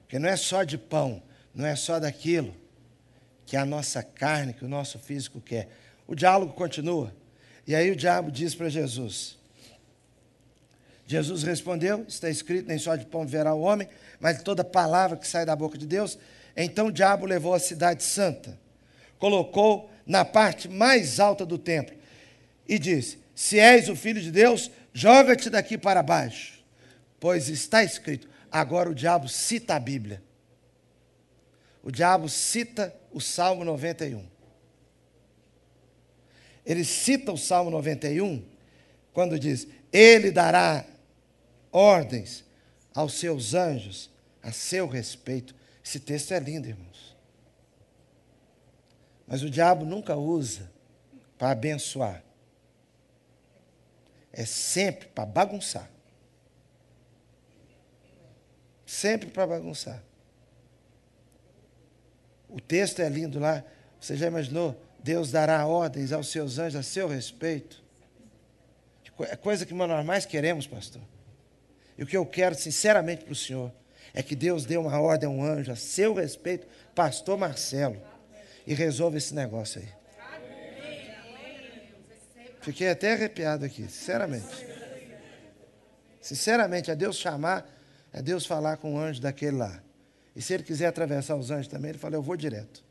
[0.02, 1.22] porque não é só de pão,
[1.54, 2.63] não é só daquilo
[3.46, 5.68] que a nossa carne, que o nosso físico quer.
[6.06, 7.14] O diálogo continua.
[7.66, 9.38] E aí o diabo diz para Jesus:
[11.06, 13.88] Jesus respondeu: Está escrito, nem só de pão verá o homem,
[14.20, 16.18] mas de toda palavra que sai da boca de Deus.
[16.56, 18.58] Então o diabo levou a cidade santa,
[19.18, 21.96] colocou na parte mais alta do templo
[22.68, 26.62] e disse: Se és o filho de Deus, joga-te daqui para baixo,
[27.20, 28.28] pois está escrito.
[28.50, 30.22] Agora o diabo cita a Bíblia.
[31.82, 34.26] O diabo cita o Salmo 91.
[36.66, 38.44] Ele cita o Salmo 91
[39.12, 40.84] quando diz: Ele dará
[41.70, 42.44] ordens
[42.92, 44.10] aos seus anjos
[44.42, 45.54] a seu respeito.
[45.82, 47.16] Esse texto é lindo, irmãos.
[49.26, 50.70] Mas o diabo nunca usa
[51.38, 52.22] para abençoar.
[54.32, 55.88] É sempre para bagunçar.
[58.84, 60.02] Sempre para bagunçar.
[62.66, 63.62] Texto é lindo lá.
[64.00, 64.80] Você já imaginou?
[65.02, 67.82] Deus dará ordens aos seus anjos a seu respeito.
[69.20, 71.02] É coisa que nós mais queremos, pastor.
[71.96, 73.70] E o que eu quero, sinceramente, para o senhor
[74.12, 78.00] é que Deus dê uma ordem a um anjo a seu respeito, pastor Marcelo,
[78.66, 79.88] e resolva esse negócio aí.
[82.60, 84.66] Fiquei até arrepiado aqui, sinceramente.
[86.20, 87.68] Sinceramente, é Deus chamar,
[88.10, 89.83] é Deus falar com o anjo daquele lá.
[90.34, 92.82] E se ele quiser atravessar os anjos também, ele fala: Eu vou direto.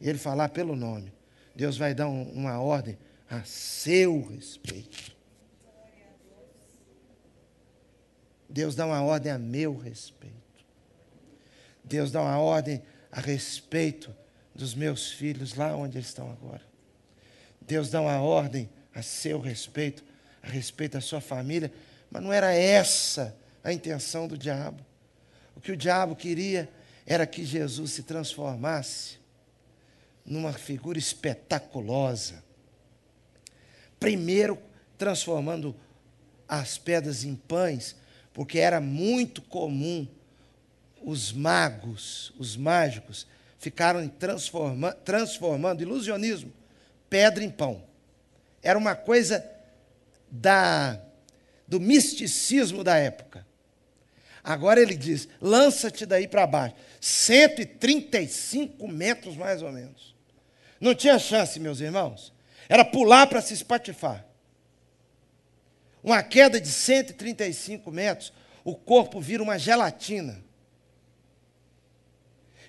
[0.00, 1.12] E ele falar pelo nome.
[1.54, 5.14] Deus vai dar um, uma ordem a seu respeito.
[8.48, 10.34] Deus dá uma ordem a meu respeito.
[11.84, 14.14] Deus dá uma ordem a respeito
[14.54, 16.62] dos meus filhos lá onde eles estão agora.
[17.60, 20.02] Deus dá uma ordem a seu respeito,
[20.42, 21.72] a respeito da sua família,
[22.10, 24.84] mas não era essa a intenção do diabo.
[25.60, 26.70] O que o diabo queria
[27.04, 29.18] era que Jesus se transformasse
[30.24, 32.42] numa figura espetaculosa.
[33.98, 34.58] Primeiro,
[34.96, 35.76] transformando
[36.48, 37.94] as pedras em pães,
[38.32, 40.08] porque era muito comum
[41.02, 43.26] os magos, os mágicos,
[43.58, 46.50] ficaram transforma, transformando ilusionismo,
[47.10, 47.84] pedra em pão.
[48.62, 49.44] Era uma coisa
[50.30, 50.98] da
[51.68, 53.49] do misticismo da época.
[54.42, 56.74] Agora ele diz: lança-te daí para baixo.
[57.00, 60.14] 135 metros mais ou menos.
[60.80, 62.32] Não tinha chance, meus irmãos.
[62.68, 64.24] Era pular para se espatifar.
[66.02, 68.32] Uma queda de 135 metros,
[68.64, 70.42] o corpo vira uma gelatina.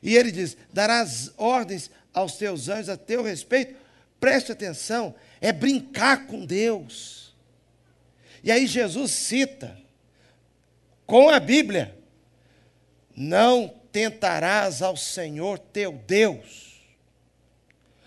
[0.03, 3.79] E ele diz: darás ordens aos teus anjos a teu respeito.
[4.19, 7.33] Preste atenção, é brincar com Deus.
[8.43, 9.77] E aí Jesus cita,
[11.11, 11.93] com a Bíblia,
[13.13, 16.81] não tentarás ao Senhor teu Deus.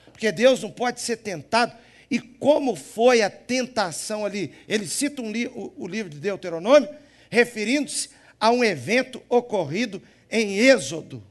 [0.06, 1.76] Porque Deus não pode ser tentado.
[2.10, 4.54] E como foi a tentação ali?
[4.66, 6.88] Ele cita um li o, o livro de Deuteronômio,
[7.28, 8.08] referindo-se
[8.40, 11.22] a um evento ocorrido em Êxodo.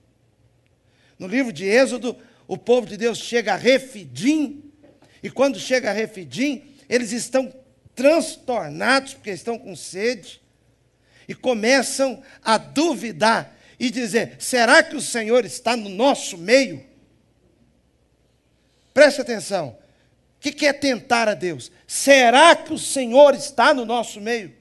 [1.18, 2.16] No livro de Êxodo,
[2.48, 4.72] o povo de Deus chega a Refidim,
[5.24, 7.52] e quando chega a Refidim, eles estão
[7.96, 10.43] transtornados porque estão com sede
[11.28, 16.84] e começam a duvidar e dizer: será que o Senhor está no nosso meio?
[18.94, 19.78] Preste atenção.
[20.38, 21.72] O que é tentar a Deus?
[21.88, 24.54] Será que o Senhor está no nosso meio?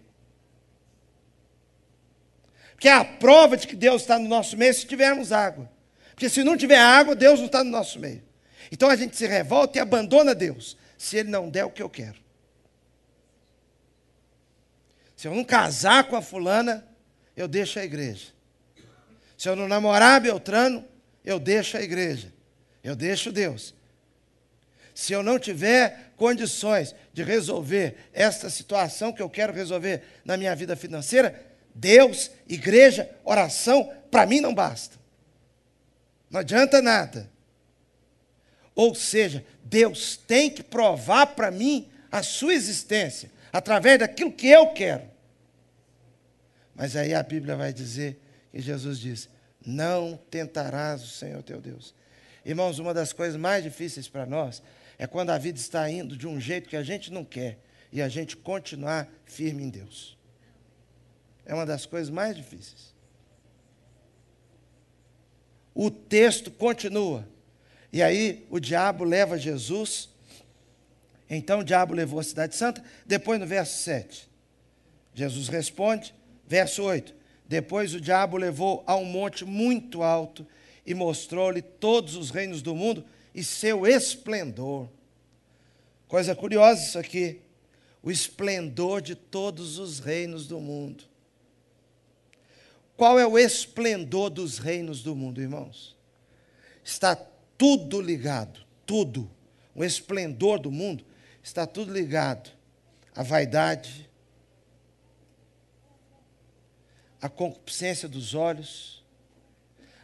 [2.72, 5.70] Porque é a prova de que Deus está no nosso meio se tivermos água.
[6.10, 8.22] Porque se não tiver água, Deus não está no nosso meio.
[8.70, 11.90] Então a gente se revolta e abandona Deus, se Ele não der o que eu
[11.90, 12.21] quero.
[15.22, 16.84] Se eu não casar com a fulana,
[17.36, 18.32] eu deixo a igreja.
[19.38, 20.84] Se eu não namorar Beltrano,
[21.24, 22.34] eu deixo a igreja.
[22.82, 23.72] Eu deixo Deus.
[24.92, 30.56] Se eu não tiver condições de resolver esta situação que eu quero resolver na minha
[30.56, 31.40] vida financeira,
[31.72, 34.96] Deus, igreja, oração, para mim não basta.
[36.28, 37.30] Não adianta nada.
[38.74, 44.72] Ou seja, Deus tem que provar para mim a sua existência, através daquilo que eu
[44.72, 45.11] quero.
[46.74, 49.28] Mas aí a Bíblia vai dizer que Jesus diz:
[49.64, 51.94] Não tentarás o Senhor teu Deus.
[52.44, 54.62] Irmãos, uma das coisas mais difíceis para nós
[54.98, 57.58] é quando a vida está indo de um jeito que a gente não quer
[57.92, 60.16] e a gente continuar firme em Deus.
[61.44, 62.92] É uma das coisas mais difíceis
[65.74, 67.26] o texto continua.
[67.92, 70.08] E aí o diabo leva Jesus.
[71.28, 72.82] Então o diabo levou a cidade santa.
[73.06, 74.30] Depois no verso 7.
[75.14, 76.14] Jesus responde,
[76.52, 77.14] verso 8.
[77.48, 80.46] Depois o diabo levou a um monte muito alto
[80.84, 83.02] e mostrou-lhe todos os reinos do mundo
[83.34, 84.86] e seu esplendor.
[86.06, 87.40] Coisa curiosa isso aqui.
[88.02, 91.04] O esplendor de todos os reinos do mundo.
[92.98, 95.96] Qual é o esplendor dos reinos do mundo, irmãos?
[96.84, 97.16] Está
[97.56, 99.30] tudo ligado, tudo.
[99.74, 101.02] O esplendor do mundo
[101.42, 102.50] está tudo ligado
[103.14, 104.11] à vaidade,
[107.22, 109.02] à concupiscência dos olhos,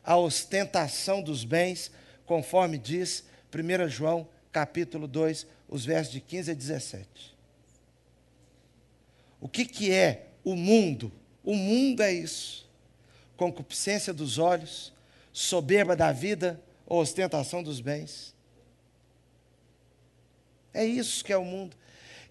[0.02, 1.90] à ostentação dos bens,
[2.24, 7.36] conforme diz 1 João capítulo 2, os versos de 15 a 17.
[9.38, 11.12] O que, que é o mundo?
[11.44, 12.68] O mundo é isso
[13.38, 14.92] concupiscência dos olhos,
[15.32, 18.34] soberba da vida ou ostentação dos bens.
[20.74, 21.76] É isso que é o mundo.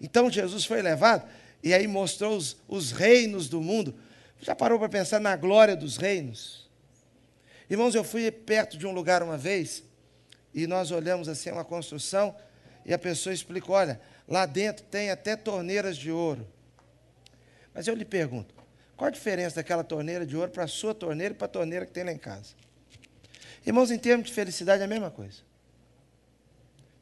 [0.00, 1.26] Então Jesus foi levado
[1.64, 3.94] e aí mostrou os, os reinos do mundo.
[4.40, 6.68] Já parou para pensar na glória dos reinos?
[7.68, 9.82] Irmãos, eu fui perto de um lugar uma vez
[10.54, 12.34] e nós olhamos assim uma construção
[12.84, 16.46] e a pessoa explicou: olha, lá dentro tem até torneiras de ouro.
[17.74, 18.54] Mas eu lhe pergunto:
[18.96, 21.84] qual a diferença daquela torneira de ouro para a sua torneira e para a torneira
[21.84, 22.54] que tem lá em casa?
[23.66, 25.42] Irmãos, em termos de felicidade é a mesma coisa.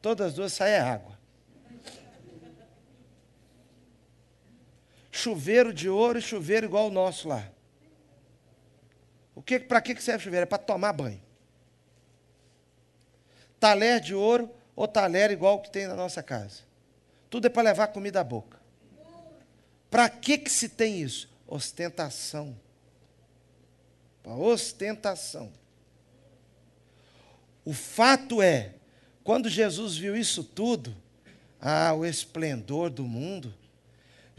[0.01, 1.16] Todas as duas saem água.
[5.17, 7.49] Chuveiro de ouro e chuveiro igual o nosso lá.
[9.33, 10.43] O que, para que serve chuveiro?
[10.43, 11.19] É para tomar banho.
[13.59, 16.59] Talher de ouro ou talher igual o que tem na nossa casa.
[17.31, 18.59] Tudo é para levar comida à boca.
[19.89, 21.27] Para que, que se tem isso?
[21.47, 22.55] Ostentação.
[24.21, 25.51] Para ostentação.
[27.65, 28.75] O fato é,
[29.23, 30.95] quando Jesus viu isso tudo,
[31.59, 33.51] ah, o esplendor do mundo,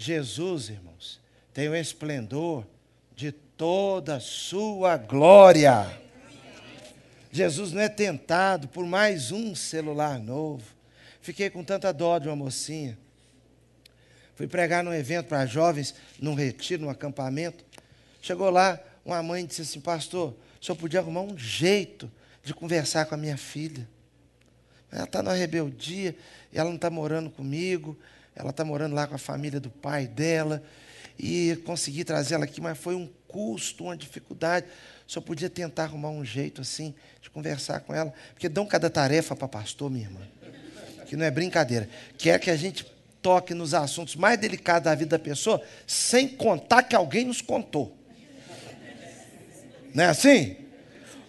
[0.01, 1.21] Jesus, irmãos,
[1.53, 2.65] tem o esplendor
[3.17, 6.01] de toda a sua glória.
[7.33, 10.63] Jesus não é tentado por mais um celular novo.
[11.21, 12.97] Fiquei com tanta dó de uma mocinha.
[14.37, 17.65] Fui pregar num evento para jovens, num retiro, num acampamento.
[18.23, 22.09] Chegou lá, uma mãe disse assim: Pastor, o senhor podia arrumar um jeito
[22.45, 23.87] de conversar com a minha filha.
[24.93, 26.15] Ela está na rebeldia,
[26.55, 27.99] ela não está morando comigo,
[28.39, 30.63] ela está morando lá com a família do pai dela.
[31.19, 34.67] E consegui trazer ela aqui, mas foi um custo, uma dificuldade.
[35.07, 39.35] Só podia tentar arrumar um jeito assim de conversar com ela, porque dão cada tarefa
[39.35, 40.21] para pastor, minha irmã,
[41.07, 41.89] que não é brincadeira.
[42.17, 42.87] Quer que a gente
[43.21, 47.97] toque nos assuntos mais delicados da vida da pessoa, sem contar que alguém nos contou.
[49.93, 50.57] Não é assim?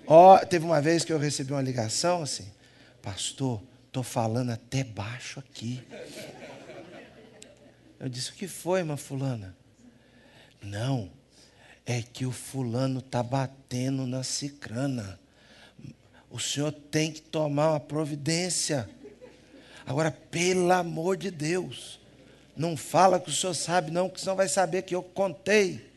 [0.06, 2.48] Ó, oh, teve uma vez que eu recebi uma ligação assim,
[3.02, 5.82] pastor, estou falando até baixo aqui.
[8.00, 9.56] Eu disse, o que foi, irmã fulana?
[10.62, 11.12] Não,
[11.86, 15.20] é que o fulano está batendo na cicrana.
[16.30, 18.90] O senhor tem que tomar uma providência.
[19.86, 22.00] Agora, pelo amor de Deus,
[22.56, 25.90] não fala que o senhor sabe, não, que senão vai saber que eu contei.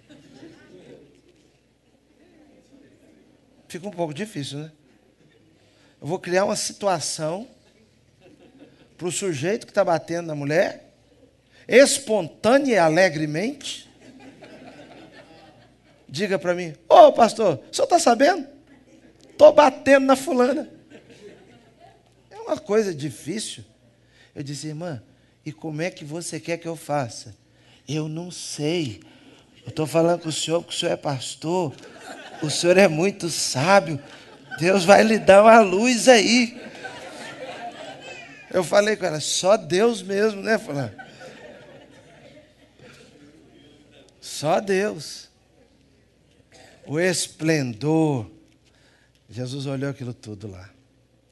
[3.69, 4.73] Fica um pouco difícil, né?
[6.01, 7.49] Eu vou criar uma situação
[8.99, 10.91] para o sujeito que está batendo na mulher,
[11.67, 13.91] espontânea e alegremente,
[16.09, 18.47] diga para mim: Ô oh, pastor, o senhor está sabendo?
[19.31, 20.69] Estou batendo na fulana.
[22.31, 23.65] É uma coisa difícil.
[24.35, 25.03] Eu disse, irmã,
[25.45, 27.35] e como é que você quer que eu faça?
[27.89, 29.01] Eu não sei.
[29.65, 31.75] Eu estou falando com o senhor, porque o senhor é pastor.
[32.43, 34.01] O senhor é muito sábio.
[34.59, 36.61] Deus vai lhe dar uma luz aí.
[38.53, 40.93] Eu falei com ela, só Deus mesmo, né, fulano?
[44.23, 45.29] Só Deus.
[46.87, 48.31] O esplendor.
[49.29, 50.70] Jesus olhou aquilo tudo lá.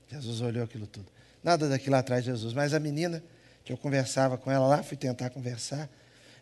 [0.09, 1.07] Jesus olhou aquilo tudo.
[1.43, 2.53] Nada daquilo atrás de Jesus.
[2.53, 3.23] Mas a menina,
[3.65, 5.89] que eu conversava com ela lá, fui tentar conversar.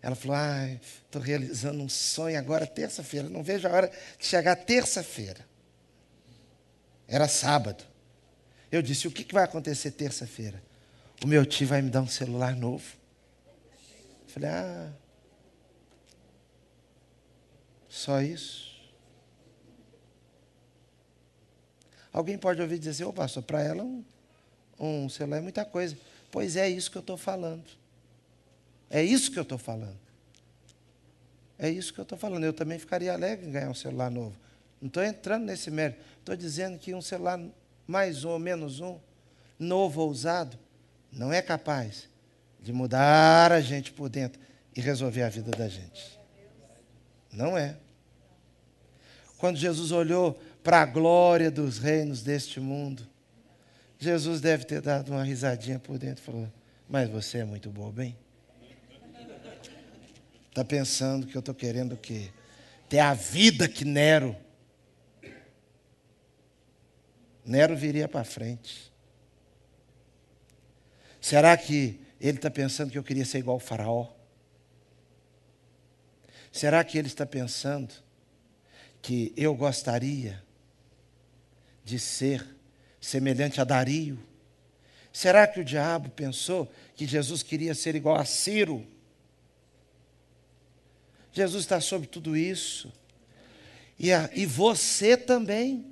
[0.01, 0.67] Ela falou: Ah,
[1.05, 3.29] estou realizando um sonho agora, terça-feira.
[3.29, 5.47] Não vejo a hora de chegar terça-feira.
[7.07, 7.85] Era sábado.
[8.73, 10.63] Eu disse: O que, que vai acontecer terça-feira?
[11.23, 12.87] O meu tio vai me dar um celular novo.
[14.27, 14.93] Eu falei: Ah,
[17.99, 18.69] só isso?
[22.13, 24.05] Alguém pode ouvir dizer assim: Ô pastor, para ela um,
[24.79, 25.97] um celular é muita coisa.
[26.31, 27.65] Pois é isso que eu estou falando.
[28.91, 29.99] É isso que eu estou falando.
[31.59, 32.45] É isso que eu estou falando.
[32.45, 34.37] Eu também ficaria alegre em ganhar um celular novo.
[34.81, 36.01] Não estou entrando nesse mérito.
[36.21, 37.41] Estou dizendo que um celular
[37.87, 38.99] mais um ou menos um,
[39.59, 40.59] novo ou usado,
[41.11, 42.09] não é capaz
[42.61, 44.41] de mudar a gente por dentro
[44.77, 46.19] e resolver a vida da gente.
[47.33, 47.77] Não é.
[49.39, 53.07] Quando Jesus olhou para a glória dos reinos deste mundo,
[53.99, 56.53] Jesus deve ter dado uma risadinha por dentro e falou:
[56.89, 58.17] Mas você é muito bobo, hein?
[60.49, 62.31] Está pensando que eu estou querendo o quê?
[62.89, 64.37] Ter a vida que Nero.
[67.45, 68.93] Nero viria para frente.
[71.21, 74.09] Será que ele está pensando que eu queria ser igual ao Faraó?
[76.51, 77.95] Será que ele está pensando
[79.09, 80.39] que eu gostaria
[81.83, 82.47] de ser
[83.01, 84.19] semelhante a Dario?
[85.11, 88.87] Será que o diabo pensou que Jesus queria ser igual a Ciro?
[91.33, 92.93] Jesus está sobre tudo isso.
[93.99, 95.87] E, a, e você também.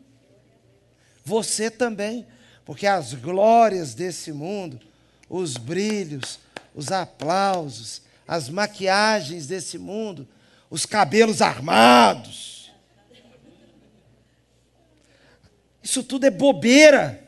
[1.24, 2.26] Você também.
[2.66, 4.78] Porque as glórias desse mundo,
[5.26, 6.38] os brilhos,
[6.74, 10.28] os aplausos, as maquiagens desse mundo,
[10.68, 12.55] os cabelos armados.
[15.86, 17.22] Isso tudo é bobeira.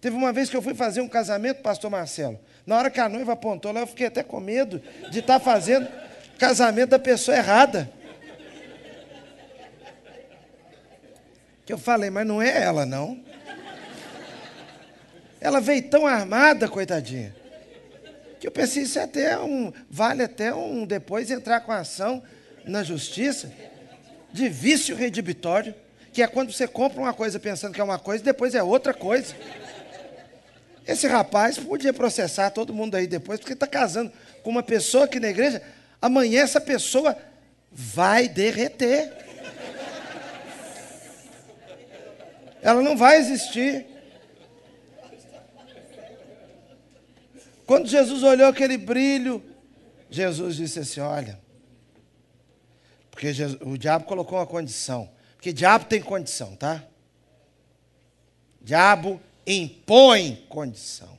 [0.00, 2.36] Teve uma vez que eu fui fazer um casamento, pastor Marcelo.
[2.66, 5.44] Na hora que a noiva apontou lá, eu fiquei até com medo de estar tá
[5.44, 5.88] fazendo
[6.36, 7.88] casamento da pessoa errada.
[11.64, 13.22] Que eu falei, mas não é ela, não.
[15.40, 17.36] Ela veio tão armada, coitadinha,
[18.40, 19.72] que eu pensei, isso é até um.
[19.88, 22.20] Vale até um depois entrar com ação
[22.64, 23.52] na justiça
[24.32, 25.72] de vício redibitório,
[26.12, 28.62] que é quando você compra uma coisa pensando que é uma coisa e depois é
[28.62, 29.34] outra coisa.
[30.86, 34.10] Esse rapaz podia processar todo mundo aí depois, porque está casando
[34.42, 35.62] com uma pessoa que na igreja,
[36.00, 37.16] amanhã essa pessoa
[37.70, 39.12] vai derreter.
[42.62, 43.86] Ela não vai existir.
[47.64, 49.42] Quando Jesus olhou aquele brilho,
[50.10, 51.38] Jesus disse assim: Olha,
[53.10, 55.08] porque Jesus, o diabo colocou uma condição.
[55.40, 56.84] Porque diabo tem condição, tá?
[58.60, 61.18] Diabo impõe condição.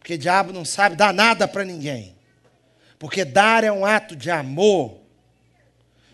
[0.00, 2.16] Porque diabo não sabe dar nada para ninguém.
[2.98, 4.98] Porque dar é um ato de amor.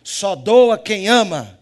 [0.04, 1.58] Só doa quem ama.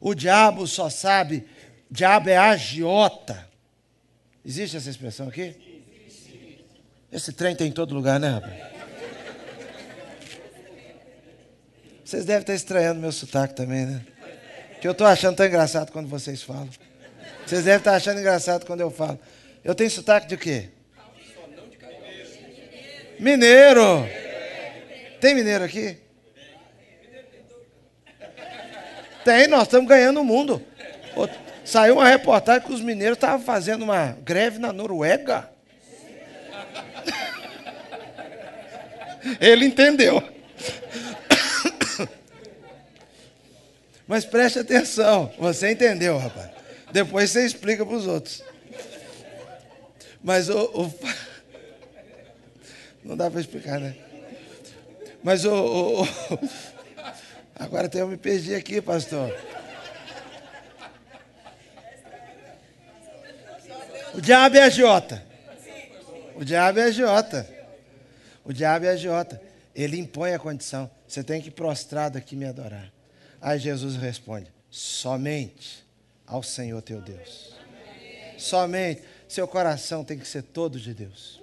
[0.00, 1.46] O diabo só sabe,
[1.88, 3.48] diabo é agiota.
[4.44, 5.54] Existe essa expressão aqui?
[7.12, 8.71] Esse trem tem em todo lugar, né, rapaz?
[12.12, 14.02] Vocês devem estar estranhando meu sotaque também, né?
[14.82, 16.68] Que eu estou achando tão engraçado quando vocês falam.
[17.46, 19.18] Vocês devem estar achando engraçado quando eu falo.
[19.64, 20.68] Eu tenho sotaque de quê?
[23.18, 24.06] Mineiro.
[25.22, 25.96] Tem mineiro aqui?
[29.24, 30.62] Tem, nós estamos ganhando o mundo.
[31.64, 35.48] Saiu uma reportagem que os mineiros estavam fazendo uma greve na Noruega.
[39.40, 40.22] Ele entendeu.
[44.12, 46.50] Mas preste atenção, você entendeu, rapaz.
[46.92, 48.44] Depois você explica para os outros.
[50.22, 50.94] Mas o, o,
[53.02, 53.96] Não dá para explicar, né?
[55.22, 55.54] Mas o.
[55.54, 56.08] o, o
[57.58, 59.34] agora até eu me perdi aqui, pastor.
[64.12, 65.22] O diabo é agiota.
[66.36, 67.48] O diabo é agiota.
[68.44, 69.40] O diabo é agiota.
[69.74, 70.90] Ele impõe a condição.
[71.08, 72.92] Você tem que prostrado aqui me adorar.
[73.42, 75.84] Aí Jesus responde: somente
[76.24, 77.54] ao Senhor teu Deus.
[78.38, 79.02] Somente.
[79.28, 81.40] Seu coração tem que ser todo de Deus.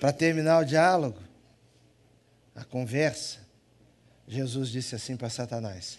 [0.00, 1.20] Para terminar o diálogo,
[2.52, 3.38] a conversa,
[4.26, 5.98] Jesus disse assim para Satanás: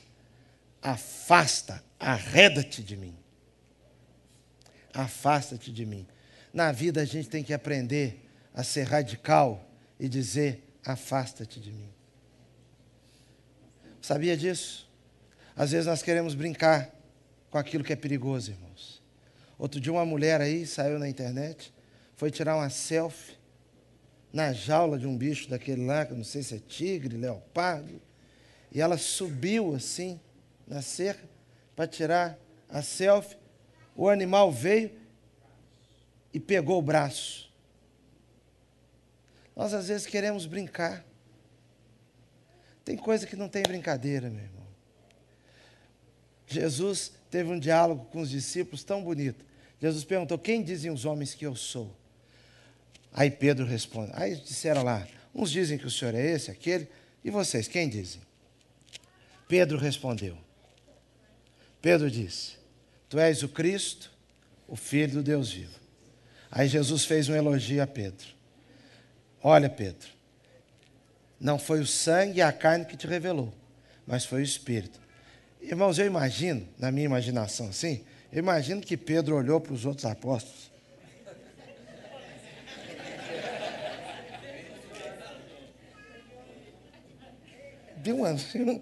[0.81, 3.17] Afasta, arreda-te de mim.
[4.93, 6.05] Afasta-te de mim.
[6.53, 9.65] Na vida a gente tem que aprender a ser radical
[9.97, 11.94] e dizer: Afasta-te de mim.
[14.05, 14.87] Sabia disso?
[15.55, 16.93] Às vezes nós queremos brincar
[17.49, 19.01] com aquilo que é perigoso, irmãos.
[19.57, 21.73] Outro dia uma mulher aí saiu na internet,
[22.15, 23.35] foi tirar uma selfie
[24.31, 27.99] na jaula de um bicho daquele lá, que não sei se é tigre, leopardo,
[28.71, 30.19] e ela subiu assim
[30.67, 31.27] na cerca
[31.75, 32.37] para tirar
[32.69, 33.39] a selfie.
[33.95, 34.91] O animal veio
[36.31, 37.51] e pegou o braço.
[39.55, 41.03] Nós às vezes queremos brincar.
[42.85, 44.65] Tem coisa que não tem brincadeira, meu irmão.
[46.47, 49.43] Jesus teve um diálogo com os discípulos tão bonito.
[49.81, 51.93] Jesus perguntou: Quem dizem os homens que eu sou?
[53.11, 54.11] Aí Pedro responde.
[54.13, 56.87] Aí disseram lá: Uns dizem que o senhor é esse, aquele.
[57.23, 58.21] E vocês, quem dizem?
[59.47, 60.37] Pedro respondeu.
[61.81, 62.57] Pedro disse:
[63.09, 64.11] Tu és o Cristo,
[64.67, 65.79] o Filho do Deus vivo.
[66.51, 68.27] Aí Jesus fez um elogio a Pedro.
[69.41, 70.09] Olha, Pedro,
[71.45, 73.53] não foi o sangue e a carne que te revelou,
[74.07, 74.99] mas foi o Espírito.
[75.61, 80.05] Irmãos, eu imagino, na minha imaginação assim, eu imagino que Pedro olhou para os outros
[80.05, 80.71] apóstolos.
[87.97, 88.81] Deu assim.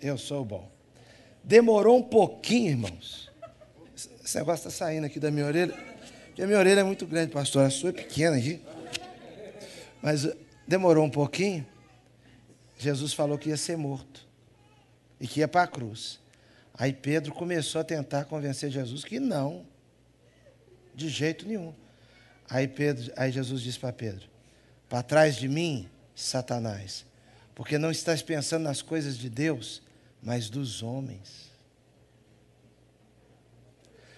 [0.00, 0.70] Eu sou bom.
[1.42, 3.32] Demorou um pouquinho, irmãos.
[4.24, 5.89] Esse negócio está saindo aqui da minha orelha.
[6.40, 7.66] A minha orelha é muito grande, pastor.
[7.66, 8.62] A sua é pequena aqui.
[10.00, 10.34] Mas eh,
[10.66, 11.66] demorou um pouquinho.
[12.78, 14.26] Jesus falou que ia ser morto.
[15.20, 16.18] E que ia para a cruz.
[16.72, 19.66] Aí Pedro começou a tentar convencer Jesus que não.
[20.94, 21.74] De jeito nenhum.
[22.48, 24.26] Aí, Pedro, aí Jesus disse para Pedro:
[24.88, 27.04] Para trás de mim, Satanás,
[27.54, 29.82] porque não estás pensando nas coisas de Deus,
[30.22, 31.50] mas dos homens.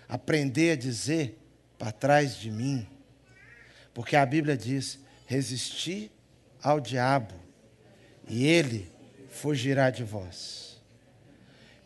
[0.08, 1.41] Aprender a dizer
[1.82, 2.86] para trás de mim.
[3.92, 6.12] Porque a Bíblia diz: resisti
[6.62, 7.34] ao diabo,
[8.28, 8.88] e ele
[9.28, 10.80] fugirá de vós.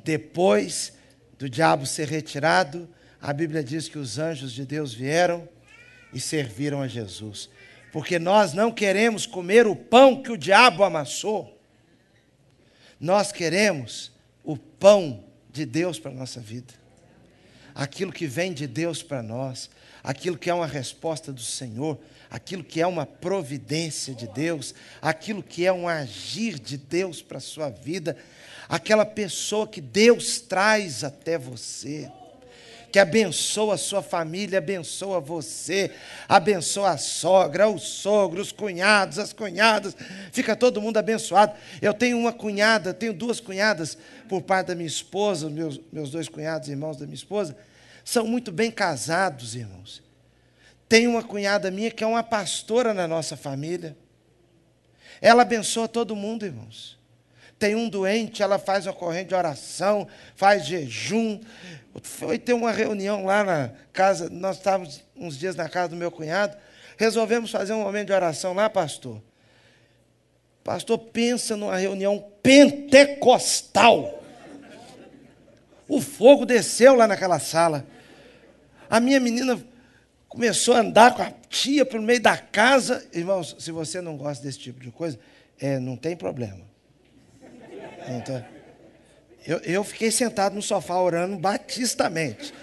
[0.04, 0.92] Depois
[1.38, 2.86] do diabo ser retirado,
[3.22, 5.48] a Bíblia diz que os anjos de Deus vieram
[6.12, 7.48] e serviram a Jesus.
[7.90, 11.58] Porque nós não queremos comer o pão que o diabo amassou.
[13.00, 14.12] Nós queremos
[14.44, 16.85] o pão de Deus para a nossa vida.
[17.76, 19.68] Aquilo que vem de Deus para nós,
[20.02, 21.98] aquilo que é uma resposta do Senhor,
[22.30, 27.36] aquilo que é uma providência de Deus, aquilo que é um agir de Deus para
[27.36, 28.16] a sua vida,
[28.66, 32.10] aquela pessoa que Deus traz até você
[32.90, 35.90] que abençoa a sua família, abençoa você,
[36.28, 39.96] abençoa a sogra, o sogro, os cunhados, as cunhadas,
[40.32, 41.52] fica todo mundo abençoado.
[41.82, 46.28] Eu tenho uma cunhada, tenho duas cunhadas por parte da minha esposa, meus, meus dois
[46.28, 47.56] cunhados, irmãos da minha esposa,
[48.04, 50.02] são muito bem casados, irmãos.
[50.88, 53.96] Tenho uma cunhada minha que é uma pastora na nossa família.
[55.20, 56.95] Ela abençoa todo mundo, irmãos.
[57.58, 61.40] Tem um doente, ela faz uma corrente de oração, faz jejum,
[62.02, 66.10] foi ter uma reunião lá na casa, nós estávamos uns dias na casa do meu
[66.10, 66.56] cunhado,
[66.98, 69.22] resolvemos fazer um momento de oração lá, pastor.
[70.62, 74.22] Pastor, pensa numa reunião pentecostal.
[75.88, 77.86] O fogo desceu lá naquela sala.
[78.90, 79.64] A minha menina
[80.28, 83.06] começou a andar com a tia pelo meio da casa.
[83.12, 85.18] Irmãos, se você não gosta desse tipo de coisa,
[85.58, 86.60] é, não tem problema.
[88.06, 88.44] Tem.
[89.46, 92.54] Eu, eu fiquei sentado no sofá orando batistamente.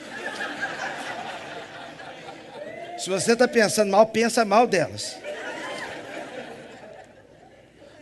[2.98, 5.18] Se você está pensando mal, pensa mal delas.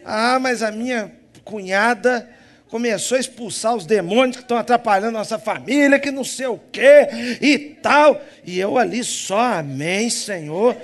[0.05, 1.11] Ah, mas a minha
[1.43, 2.29] cunhada
[2.69, 7.07] começou a expulsar os demônios que estão atrapalhando nossa família, que não sei o quê
[7.41, 8.21] e tal.
[8.45, 10.77] E eu ali só, amém, Senhor.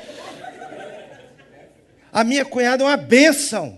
[2.12, 3.78] A minha cunhada é uma bênção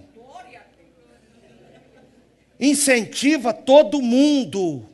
[2.60, 4.90] incentiva todo mundo,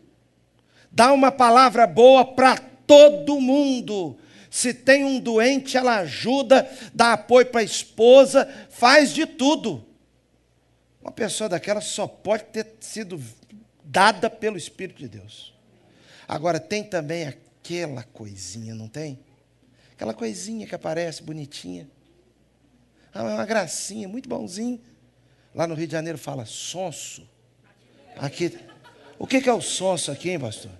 [0.91, 4.17] dá uma palavra boa para todo mundo.
[4.49, 9.85] Se tem um doente, ela ajuda, dá apoio para a esposa, faz de tudo.
[11.01, 13.21] Uma pessoa daquela só pode ter sido
[13.83, 15.53] dada pelo Espírito de Deus.
[16.27, 19.19] Agora, tem também aquela coisinha, não tem?
[19.91, 21.89] Aquela coisinha que aparece bonitinha.
[23.13, 24.81] Ah, é uma gracinha, muito bonzinho.
[25.53, 27.27] Lá no Rio de Janeiro fala sonso.
[28.17, 28.57] Aqui.
[29.17, 30.71] O que é o sonso aqui, hein, pastor?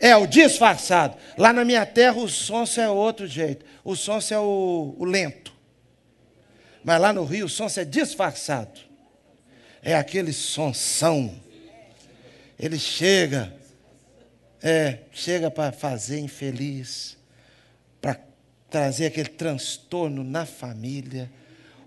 [0.00, 1.16] É, o disfarçado.
[1.36, 3.64] Lá na minha terra o sonso é outro jeito.
[3.84, 5.52] O sonso é o, o lento.
[6.84, 8.80] Mas lá no Rio o sonso é disfarçado.
[9.82, 11.34] É aquele sonsão.
[12.58, 13.52] Ele chega,
[14.62, 17.16] é, chega para fazer infeliz,
[18.00, 18.18] para
[18.70, 21.30] trazer aquele transtorno na família.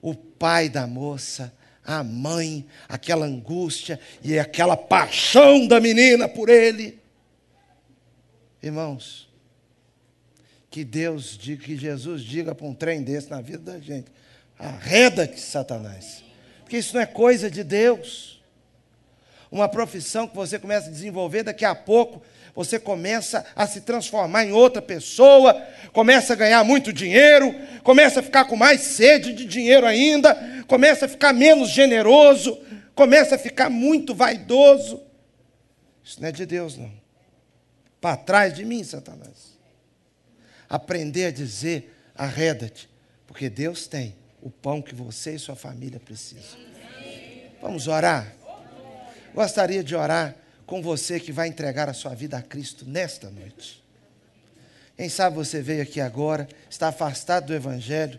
[0.01, 1.53] O pai da moça
[1.85, 6.99] a mãe, aquela angústia e aquela paixão da menina por ele.
[8.61, 9.29] Irmãos,
[10.69, 14.11] que Deus diga, que Jesus diga para um trem desse na vida da gente:
[14.57, 16.23] arreda-te, Satanás,
[16.61, 18.41] porque isso não é coisa de Deus.
[19.51, 22.21] Uma profissão que você começa a desenvolver, daqui a pouco
[22.55, 25.53] você começa a se transformar em outra pessoa,
[25.93, 31.05] começa a ganhar muito dinheiro, começa a ficar com mais sede de dinheiro ainda, começa
[31.05, 32.59] a ficar menos generoso,
[32.93, 35.01] começa a ficar muito vaidoso.
[36.03, 36.91] Isso não é de Deus, não.
[37.99, 39.57] Para trás de mim, Satanás.
[40.69, 42.89] Aprender a dizer, arreda-te,
[43.27, 46.59] porque Deus tem o pão que você e sua família precisam.
[47.61, 48.33] Vamos orar?
[49.33, 50.35] Gostaria de orar
[50.71, 53.83] com você que vai entregar a sua vida a Cristo nesta noite.
[54.95, 58.17] Quem sabe você veio aqui agora, está afastado do Evangelho,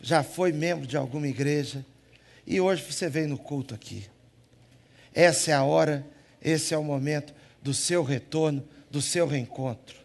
[0.00, 1.84] já foi membro de alguma igreja
[2.46, 4.06] e hoje você veio no culto aqui.
[5.12, 6.06] Essa é a hora,
[6.40, 9.96] esse é o momento do seu retorno, do seu reencontro.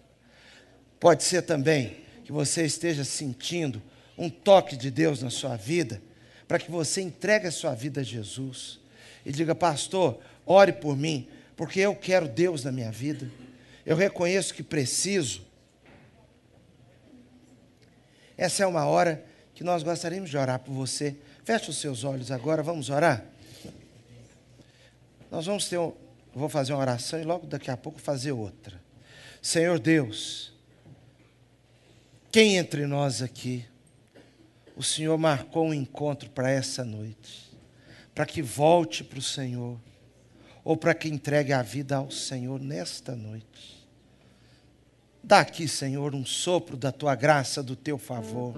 [1.00, 3.80] Pode ser também que você esteja sentindo
[4.18, 6.02] um toque de Deus na sua vida,
[6.48, 8.80] para que você entregue a sua vida a Jesus
[9.24, 11.30] e diga: Pastor, ore por mim,
[11.60, 13.30] porque eu quero Deus na minha vida.
[13.86, 15.46] Eu reconheço que preciso.
[18.38, 21.18] Essa é uma hora que nós gostaríamos de orar por você.
[21.44, 23.26] Feche os seus olhos agora, vamos orar.
[25.30, 25.92] Nós vamos ter, um,
[26.34, 28.82] vou fazer uma oração e logo daqui a pouco fazer outra.
[29.42, 30.54] Senhor Deus,
[32.32, 33.66] quem entre nós aqui,
[34.78, 37.52] o Senhor marcou um encontro para essa noite,
[38.16, 39.78] para que volte para o Senhor
[40.70, 43.90] ou para que entregue a vida ao Senhor nesta noite.
[45.24, 48.54] Dá aqui, Senhor, um sopro da tua graça, do teu favor.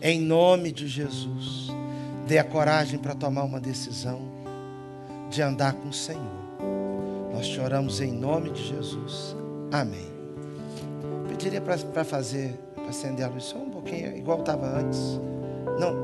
[0.00, 1.68] Em nome de Jesus,
[2.26, 4.22] dê a coragem para tomar uma decisão
[5.28, 6.32] de andar com o Senhor.
[7.30, 9.36] Nós choramos em nome de Jesus.
[9.70, 10.10] Amém.
[11.28, 15.20] Pediria para fazer, para acender a luz só um pouquinho, igual estava antes.
[15.78, 15.94] Não.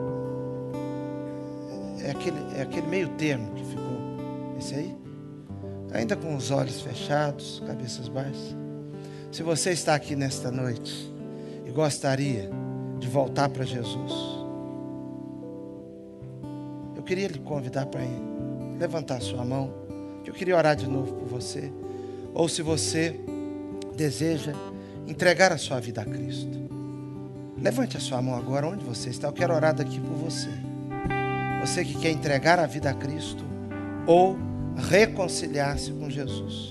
[2.04, 3.89] É aquele, é aquele meio termo que ficou.
[4.60, 5.00] Esse aí?
[5.92, 8.56] ainda com os olhos fechados, cabeças baixas.
[9.32, 11.12] Se você está aqui nesta noite
[11.66, 12.50] e gostaria
[12.98, 14.12] de voltar para Jesus,
[16.96, 18.00] eu queria lhe convidar para
[18.78, 19.72] levantar sua mão,
[20.22, 21.72] que eu queria orar de novo por você.
[22.34, 23.18] Ou se você
[23.96, 24.52] deseja
[25.06, 26.58] entregar a sua vida a Cristo,
[27.60, 29.28] levante a sua mão agora onde você está.
[29.28, 30.50] Eu quero orar daqui por você.
[31.60, 33.44] Você que quer entregar a vida a Cristo
[34.06, 36.70] ou reconciliar-se com Jesus.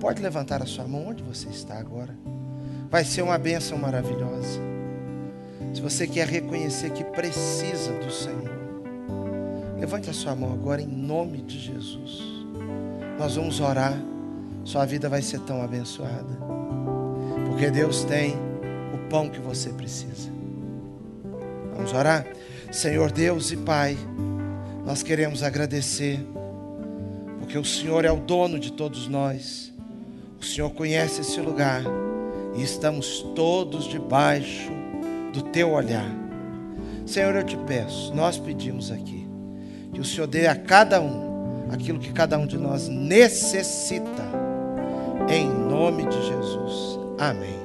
[0.00, 2.14] Pode levantar a sua mão onde você está agora.
[2.90, 4.60] Vai ser uma bênção maravilhosa.
[5.72, 8.50] Se você quer reconhecer que precisa do Senhor,
[9.78, 12.22] levante a sua mão agora em nome de Jesus.
[13.18, 13.94] Nós vamos orar.
[14.64, 16.38] Sua vida vai ser tão abençoada.
[17.46, 18.34] Porque Deus tem
[18.94, 20.30] o pão que você precisa.
[21.74, 22.26] Vamos orar?
[22.70, 23.96] Senhor Deus e Pai,
[24.84, 26.24] nós queremos agradecer
[27.44, 29.70] porque o Senhor é o dono de todos nós.
[30.40, 31.82] O Senhor conhece esse lugar
[32.56, 34.70] e estamos todos debaixo
[35.30, 36.10] do teu olhar.
[37.04, 39.28] Senhor, eu te peço, nós pedimos aqui,
[39.92, 44.24] que o Senhor dê a cada um aquilo que cada um de nós necessita,
[45.28, 46.98] em nome de Jesus.
[47.18, 47.63] Amém.